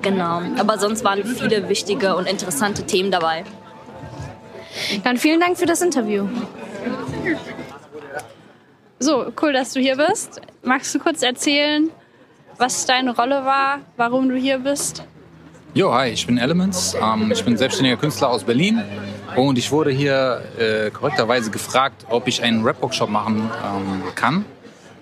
[0.00, 3.44] Genau, aber sonst waren viele wichtige und interessante Themen dabei.
[5.04, 6.26] Dann vielen Dank für das Interview.
[9.02, 10.40] So, cool, dass du hier bist.
[10.62, 11.90] Magst du kurz erzählen,
[12.56, 15.02] was deine Rolle war, warum du hier bist?
[15.74, 16.94] Jo, hi, ich bin Elements.
[16.94, 18.80] Ähm, ich bin selbstständiger Künstler aus Berlin
[19.34, 24.44] und ich wurde hier äh, korrekterweise gefragt, ob ich einen Rap-Workshop machen ähm, kann.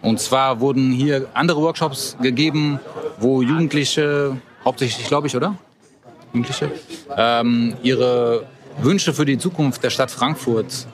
[0.00, 2.80] Und zwar wurden hier andere Workshops gegeben,
[3.18, 4.34] wo Jugendliche,
[4.64, 5.56] hauptsächlich glaube ich, oder?
[6.32, 6.70] Jugendliche,
[7.18, 8.46] ähm, ihre
[8.80, 10.86] Wünsche für die Zukunft der Stadt Frankfurt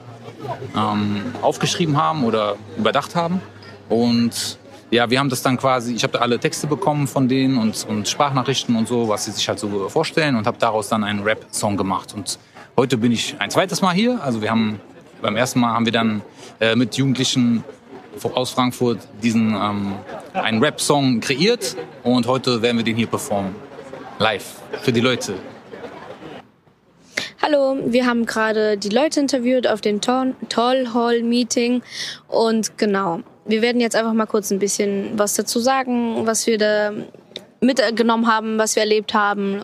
[0.75, 3.41] ähm, aufgeschrieben haben oder überdacht haben.
[3.89, 4.57] Und
[4.89, 7.85] ja, wir haben das dann quasi, ich habe da alle Texte bekommen von denen und,
[7.89, 11.23] und Sprachnachrichten und so, was sie sich halt so vorstellen und habe daraus dann einen
[11.23, 12.13] Rap-Song gemacht.
[12.13, 12.39] Und
[12.77, 14.23] heute bin ich ein zweites Mal hier.
[14.23, 14.79] Also wir haben,
[15.21, 16.21] beim ersten Mal haben wir dann
[16.59, 17.63] äh, mit Jugendlichen
[18.33, 19.93] aus Frankfurt diesen ähm,
[20.33, 23.55] einen Rap-Song kreiert und heute werden wir den hier performen.
[24.19, 25.35] Live für die Leute.
[27.41, 30.33] Hallo, wir haben gerade die Leute interviewt auf dem Toll
[30.93, 31.83] Hall Meeting
[32.27, 36.57] und genau, wir werden jetzt einfach mal kurz ein bisschen was dazu sagen, was wir
[36.57, 36.91] da
[37.61, 39.61] mitgenommen haben, was wir erlebt haben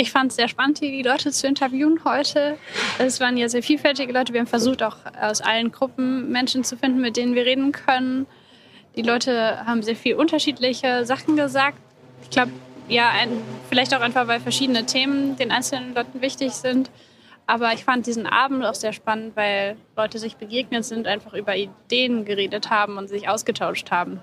[0.00, 2.56] ich fand es sehr spannend, die Leute zu interviewen heute.
[2.98, 4.32] Es waren ja sehr vielfältige Leute.
[4.32, 8.26] Wir haben versucht, auch aus allen Gruppen Menschen zu finden, mit denen wir reden können.
[8.96, 11.78] Die Leute haben sehr viel unterschiedliche Sachen gesagt.
[12.22, 12.50] Ich glaube,
[12.90, 13.30] ja, ein,
[13.68, 16.90] vielleicht auch einfach, weil verschiedene Themen den einzelnen Leuten wichtig sind.
[17.46, 21.56] Aber ich fand diesen Abend auch sehr spannend, weil Leute sich begegnet sind, einfach über
[21.56, 24.20] Ideen geredet haben und sich ausgetauscht haben.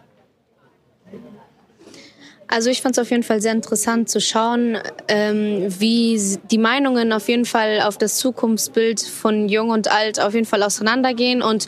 [2.49, 4.77] Also ich fand es auf jeden Fall sehr interessant zu schauen,
[5.09, 10.33] ähm, wie die Meinungen auf jeden Fall auf das Zukunftsbild von Jung und Alt auf
[10.33, 11.67] jeden Fall auseinandergehen und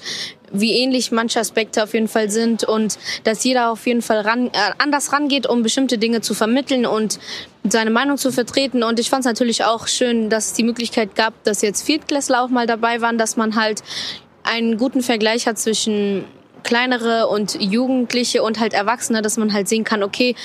[0.51, 4.47] wie ähnlich manche Aspekte auf jeden Fall sind und dass jeder auf jeden Fall ran,
[4.47, 7.19] äh, anders rangeht, um bestimmte Dinge zu vermitteln und
[7.63, 8.83] seine Meinung zu vertreten.
[8.83, 12.43] Und ich fand es natürlich auch schön, dass es die Möglichkeit gab, dass jetzt Viertklässler
[12.43, 13.83] auch mal dabei waren, dass man halt
[14.43, 16.25] einen guten Vergleich hat zwischen
[16.63, 20.35] kleinere und Jugendliche und halt Erwachsene, dass man halt sehen kann, okay,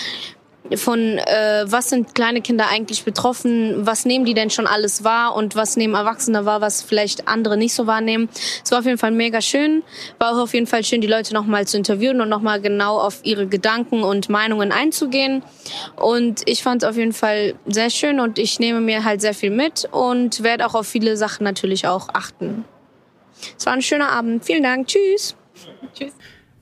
[0.77, 5.37] von äh, was sind kleine Kinder eigentlich betroffen, was nehmen die denn schon alles wahr
[5.37, 8.29] und was nehmen Erwachsene wahr, was vielleicht andere nicht so wahrnehmen.
[8.65, 9.83] Es war auf jeden Fall mega schön,
[10.19, 13.21] war auch auf jeden Fall schön, die Leute nochmal zu interviewen und nochmal genau auf
[13.25, 15.43] ihre Gedanken und Meinungen einzugehen.
[15.97, 19.35] Und ich fand es auf jeden Fall sehr schön und ich nehme mir halt sehr
[19.35, 22.65] viel mit und werde auch auf viele Sachen natürlich auch achten.
[23.59, 24.45] Es war ein schöner Abend.
[24.45, 24.87] Vielen Dank.
[24.87, 25.37] Tschüss.
[25.93, 26.13] Tschüss.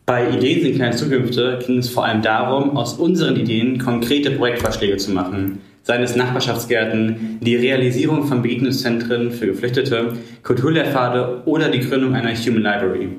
[0.05, 4.97] Bei Ideen sind kleine Zukünfte ging es vor allem darum, aus unseren Ideen konkrete Projektvorschläge
[4.97, 5.61] zu machen.
[5.85, 12.63] Seien es Nachbarschaftsgärten, die Realisierung von Begegnungszentren für Geflüchtete, Kulturlehrpfade oder die Gründung einer Human
[12.63, 13.11] Library.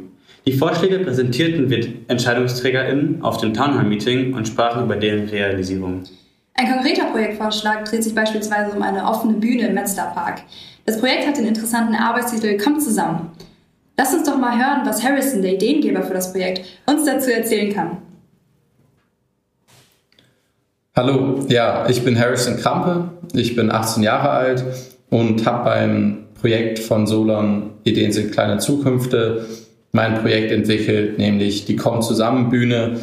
[0.45, 6.03] Die Vorschläge präsentierten wir EntscheidungsträgerInnen auf dem Townhall-Meeting und sprachen über deren Realisierung.
[6.55, 10.13] Ein konkreter Projektvorschlag dreht sich beispielsweise um eine offene Bühne im Metzler
[10.85, 13.31] Das Projekt hat den interessanten Arbeitstitel Kommt zusammen.
[13.97, 17.73] Lass uns doch mal hören, was Harrison, der Ideengeber für das Projekt, uns dazu erzählen
[17.73, 17.97] kann.
[20.95, 24.63] Hallo, ja, ich bin Harrison Krampe, ich bin 18 Jahre alt
[25.09, 29.47] und habe beim Projekt von Solon Ideen sind kleine Zukünfte
[29.93, 32.99] mein Projekt entwickelt, nämlich die Komm zusammen Bühne.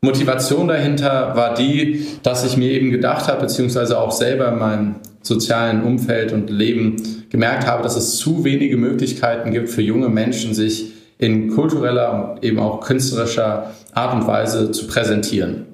[0.00, 4.94] Motivation dahinter war die, dass ich mir eben gedacht habe, beziehungsweise auch selber in meinem
[5.22, 10.54] sozialen Umfeld und Leben gemerkt habe, dass es zu wenige Möglichkeiten gibt für junge Menschen,
[10.54, 15.66] sich in kultureller und eben auch künstlerischer Art und Weise zu präsentieren.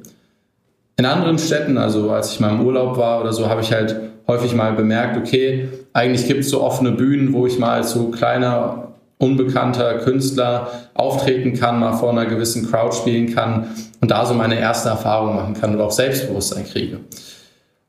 [0.97, 3.97] In anderen Städten, also als ich mal im Urlaub war oder so, habe ich halt
[4.29, 8.11] häufig mal bemerkt, okay, eigentlich gibt es so offene Bühnen, wo ich mal als so
[8.11, 8.89] kleiner,
[9.19, 13.69] unbekannter Künstler auftreten kann, mal vor einer gewissen Crowd spielen kann
[14.01, 16.99] und da so meine erste Erfahrung machen kann oder auch Selbstbewusstsein kriege.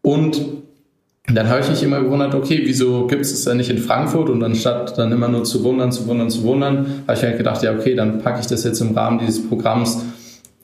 [0.01, 0.62] Und
[1.27, 4.29] dann habe ich mich immer gewundert, okay, wieso gibt es das denn nicht in Frankfurt?
[4.29, 7.63] Und anstatt dann immer nur zu wundern, zu wundern, zu wundern, habe ich halt gedacht,
[7.63, 10.03] ja, okay, dann packe ich das jetzt im Rahmen dieses Programms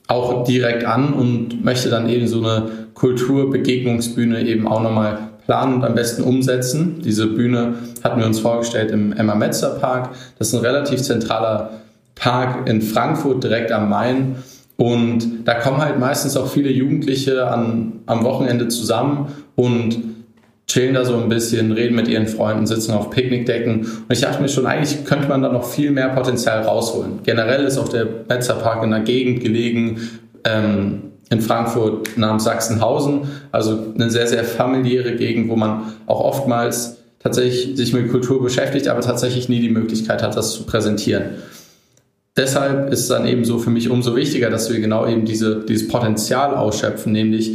[0.06, 5.84] auch direkt an und möchte dann eben so eine Kulturbegegnungsbühne eben auch nochmal planen und
[5.84, 7.00] am besten umsetzen.
[7.02, 10.10] Diese Bühne hatten wir uns vorgestellt im Emma Metzer Park.
[10.38, 11.70] Das ist ein relativ zentraler
[12.16, 14.36] Park in Frankfurt, direkt am Main.
[14.76, 19.96] Und da kommen halt meistens auch viele Jugendliche an, am Wochenende zusammen und
[20.70, 23.80] chillen da so ein bisschen, reden mit ihren Freunden, sitzen auf Picknickdecken.
[23.80, 27.20] Und ich dachte mir schon, eigentlich könnte man da noch viel mehr Potenzial rausholen.
[27.24, 30.00] Generell ist auch der Metzer Park in einer Gegend gelegen,
[30.44, 33.22] ähm, in Frankfurt namens Sachsenhausen.
[33.50, 38.88] Also eine sehr, sehr familiäre Gegend, wo man auch oftmals tatsächlich sich mit Kultur beschäftigt,
[38.88, 41.24] aber tatsächlich nie die Möglichkeit hat, das zu präsentieren.
[42.36, 45.64] Deshalb ist es dann eben so für mich umso wichtiger, dass wir genau eben diese,
[45.68, 47.52] dieses Potenzial ausschöpfen, nämlich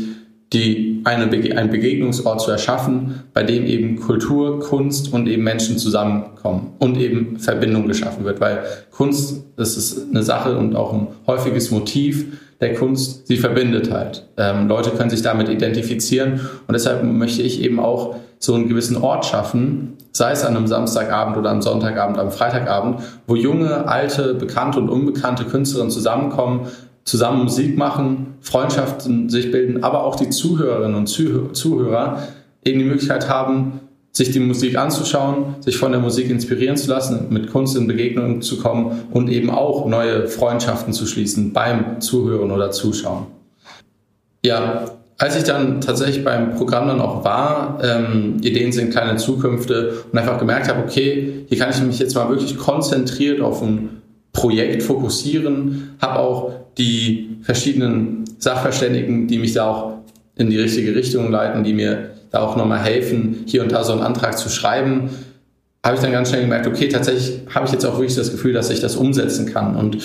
[0.54, 5.78] die, eine Bege einen Begegnungsort zu erschaffen, bei dem eben Kultur, Kunst und eben Menschen
[5.78, 11.08] zusammenkommen und eben Verbindung geschaffen wird, weil Kunst, das ist eine Sache und auch ein
[11.28, 12.26] häufiges Motiv,
[12.62, 14.28] der Kunst, sie verbindet halt.
[14.38, 18.98] Ähm, Leute können sich damit identifizieren und deshalb möchte ich eben auch so einen gewissen
[18.98, 24.36] Ort schaffen, sei es an einem Samstagabend oder am Sonntagabend, am Freitagabend, wo junge, alte,
[24.36, 26.68] bekannte und unbekannte Künstlerinnen zusammenkommen,
[27.06, 32.24] zusammen Musik machen, Freundschaften sich bilden, aber auch die Zuhörerinnen und Zuhörer
[32.64, 33.80] eben die Möglichkeit haben,
[34.12, 38.42] sich die Musik anzuschauen, sich von der Musik inspirieren zu lassen, mit Kunst in Begegnung
[38.42, 43.28] zu kommen und eben auch neue Freundschaften zu schließen beim Zuhören oder Zuschauen.
[44.44, 44.86] Ja,
[45.18, 50.18] als ich dann tatsächlich beim Programm dann auch war, ähm, Ideen sind kleine Zukünfte und
[50.18, 54.02] einfach gemerkt habe, okay, hier kann ich mich jetzt mal wirklich konzentriert auf ein
[54.34, 59.94] Projekt fokussieren, habe auch die verschiedenen Sachverständigen, die mich da auch
[60.36, 63.94] in die richtige Richtung leiten, die mir da auch nochmal helfen, hier und da so
[63.94, 65.10] einen Antrag zu schreiben,
[65.84, 68.54] habe ich dann ganz schnell gemerkt, okay, tatsächlich habe ich jetzt auch wirklich das Gefühl,
[68.54, 69.76] dass ich das umsetzen kann.
[69.76, 70.00] Und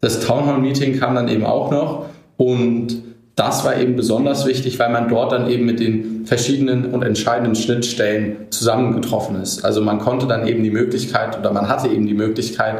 [0.00, 3.02] das Townhall Meeting kam dann eben auch noch und
[3.36, 7.56] das war eben besonders wichtig, weil man dort dann eben mit den verschiedenen und entscheidenden
[7.56, 9.64] Schnittstellen zusammengetroffen ist.
[9.64, 12.76] Also man konnte dann eben die Möglichkeit oder man hatte eben die Möglichkeit,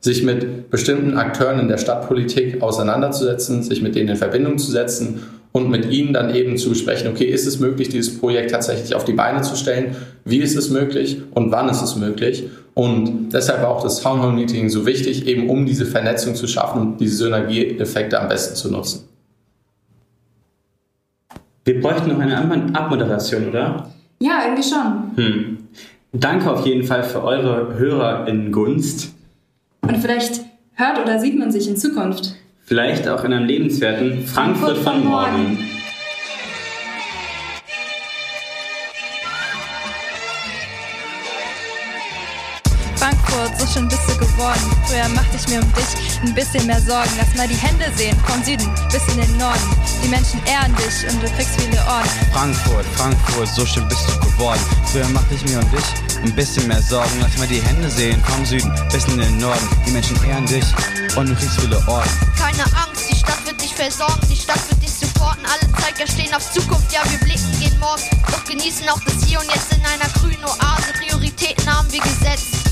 [0.00, 5.22] sich mit bestimmten Akteuren in der Stadtpolitik auseinanderzusetzen, sich mit denen in Verbindung zu setzen
[5.52, 9.04] und mit ihnen dann eben zu sprechen, okay, ist es möglich, dieses Projekt tatsächlich auf
[9.04, 9.96] die Beine zu stellen?
[10.24, 12.48] Wie ist es möglich und wann ist es möglich?
[12.74, 16.46] Und deshalb war auch das Town Hall Meeting so wichtig, eben um diese Vernetzung zu
[16.46, 19.08] schaffen und diese Synergieeffekte am besten zu nutzen.
[21.64, 23.90] Wir bräuchten noch eine Abmoderation, oder?
[24.20, 25.16] Ja, irgendwie schon.
[25.16, 25.58] Hm.
[26.12, 29.14] Danke auf jeden Fall für eure Höreringunst.
[29.88, 30.42] Und vielleicht
[30.74, 32.34] hört oder sieht man sich in Zukunft.
[32.66, 35.58] Vielleicht auch in einem lebenswerten Frankfurt von morgen.
[42.96, 44.77] Frankfurt, so schön bist du geworden.
[44.88, 47.10] Früher machte ich mir um dich ein bisschen mehr Sorgen.
[47.18, 49.68] Lass mal die Hände sehen, vom Süden bis in den Norden.
[50.02, 52.08] Die Menschen ehren dich und du kriegst viele Orden.
[52.32, 54.60] Frankfurt, Frankfurt, so schön bist du geworden.
[54.90, 55.84] Früher machte ich mir um dich
[56.24, 57.10] ein bisschen mehr Sorgen.
[57.20, 59.68] Lass mal die Hände sehen, vom Süden bis in den Norden.
[59.86, 60.64] Die Menschen ehren dich
[61.16, 62.10] und du kriegst viele Orden.
[62.38, 65.44] Keine Angst, die Stadt wird dich versorgen, die Stadt wird dich supporten.
[65.44, 68.02] Alle Zeiger stehen auf Zukunft, ja, wir blicken gehen morgen.
[68.32, 70.94] Doch genießen auch das Hier und Jetzt in einer grünen Oase.
[70.98, 72.67] Prioritäten haben wir gesetzt.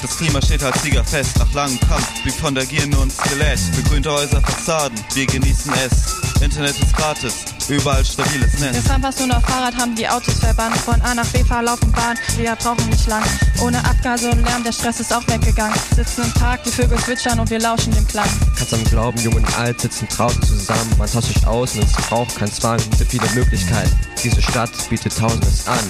[0.00, 3.10] Das Klima steht als Sieger fest, nach langem Kampf blieb von der Gier nur ein
[3.10, 3.58] Skelett.
[3.74, 6.40] Begrünte Häuser, Fassaden, wir genießen es.
[6.40, 7.34] Internet ist gratis,
[7.68, 8.74] überall stabiles Netz.
[8.74, 10.76] Wir fahren fast nur noch Fahrrad, haben die Autos verbannt.
[10.76, 13.24] Von A nach B fahren, laufen Bahn, wir brauchen nicht lang.
[13.60, 15.76] Ohne Abgase und Lärm, der Stress ist auch weggegangen.
[15.96, 18.28] Sitzen im Park, die Vögel zwitschern und wir lauschen dem Klang.
[18.56, 20.94] Kannst am Glauben, jung und alt sitzen draußen zusammen.
[20.96, 23.90] Man tauscht sich aus und es braucht kein Zwang, so viele Möglichkeiten.
[24.22, 25.80] Diese Stadt bietet Tausendes an.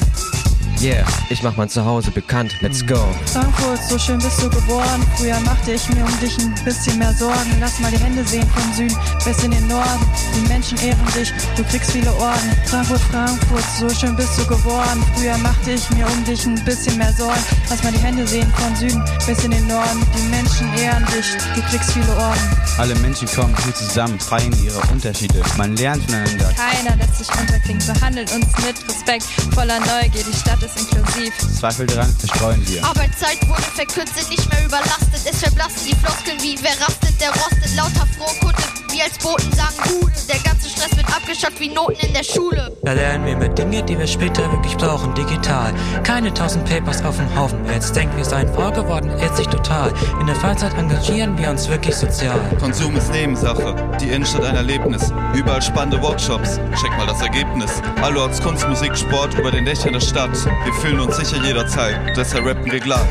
[0.81, 3.01] Yeah, ich mach mein Zuhause bekannt, let's go.
[3.33, 5.05] Frankfurt, so schön bist du geboren.
[5.16, 7.57] Früher machte ich mir um dich ein bisschen mehr Sorgen.
[7.59, 10.07] Lass mal die Hände sehen vom Süden bis in den Norden.
[10.37, 12.53] Die Menschen ehren dich, du kriegst viele Orden.
[12.66, 15.03] Frankfurt, Frankfurt, so schön bist du geworden.
[15.16, 17.43] Früher machte ich mir um dich ein bisschen mehr Sorgen.
[17.68, 20.07] Lass mal die Hände sehen vom Süden bis in den Norden.
[20.16, 21.26] Die Menschen ehren dich,
[21.57, 22.57] du kriegst viele Orden.
[22.79, 25.43] Alle Menschen kommen hier zusammen, feiern ihre Unterschiede.
[25.57, 26.53] Man lernt voneinander.
[26.55, 30.22] Keiner lässt sich unterkriegen, behandelt uns mit Respekt, voller Neugier.
[30.22, 31.33] Die Stadt ist ist inklusiv.
[31.59, 32.85] Zweifel daran verstreuen wir.
[32.85, 35.21] Arbeitszeit wurde verkürzt, nicht mehr überlastet.
[35.25, 37.77] Es verblassen die Floskeln wie wer rastet, der rostet.
[37.77, 38.62] Lauter Frohkunde,
[38.99, 40.12] wie als Boten sagen Bude.
[40.28, 42.76] Der ganze Stress wird abgeschafft wie Noten in der Schule.
[42.82, 45.72] Da lernen wir mehr Dinge, die wir später wirklich brauchen, digital.
[46.03, 47.64] Keine tausend Papers auf dem Haufen.
[47.66, 49.92] Jetzt denkt, wir seien faul geworden, sich total.
[50.20, 52.40] In der Freizeit engagieren wir uns wirklich sozial.
[52.59, 55.12] Konsum ist Nebensache, die Innenstadt ein Erlebnis.
[55.34, 57.70] Überall spannende Workshops, check mal das Ergebnis.
[58.03, 60.34] Allerorts Kunst, Musik, Sport über den Dächern der Stadt.
[60.64, 63.07] Wir fühlen uns sicher jederzeit, deshalb rappen wir glatt.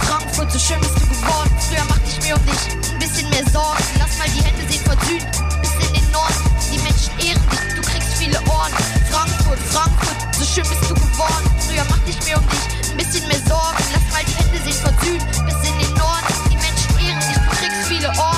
[0.00, 1.50] Frankfurt, so schön bist du geworden.
[1.58, 2.91] Früher machte ich mir um dich
[3.32, 3.82] mehr Sorgen.
[3.98, 5.26] Lass mal die Hände sehen von Süden
[5.60, 6.44] bis in den Norden.
[6.70, 8.72] Die Menschen ehren dich, du kriegst viele Ohren.
[9.10, 11.48] Frankfurt, Frankfurt, so schön bist du geworden.
[11.66, 13.82] Früher mach dich mehr um dich, ein bisschen mehr Sorgen.
[13.92, 16.32] Lass mal die Hände sehen von Süden bis in den Norden.
[16.50, 18.31] Die Menschen ehren dich, du kriegst viele Ohren.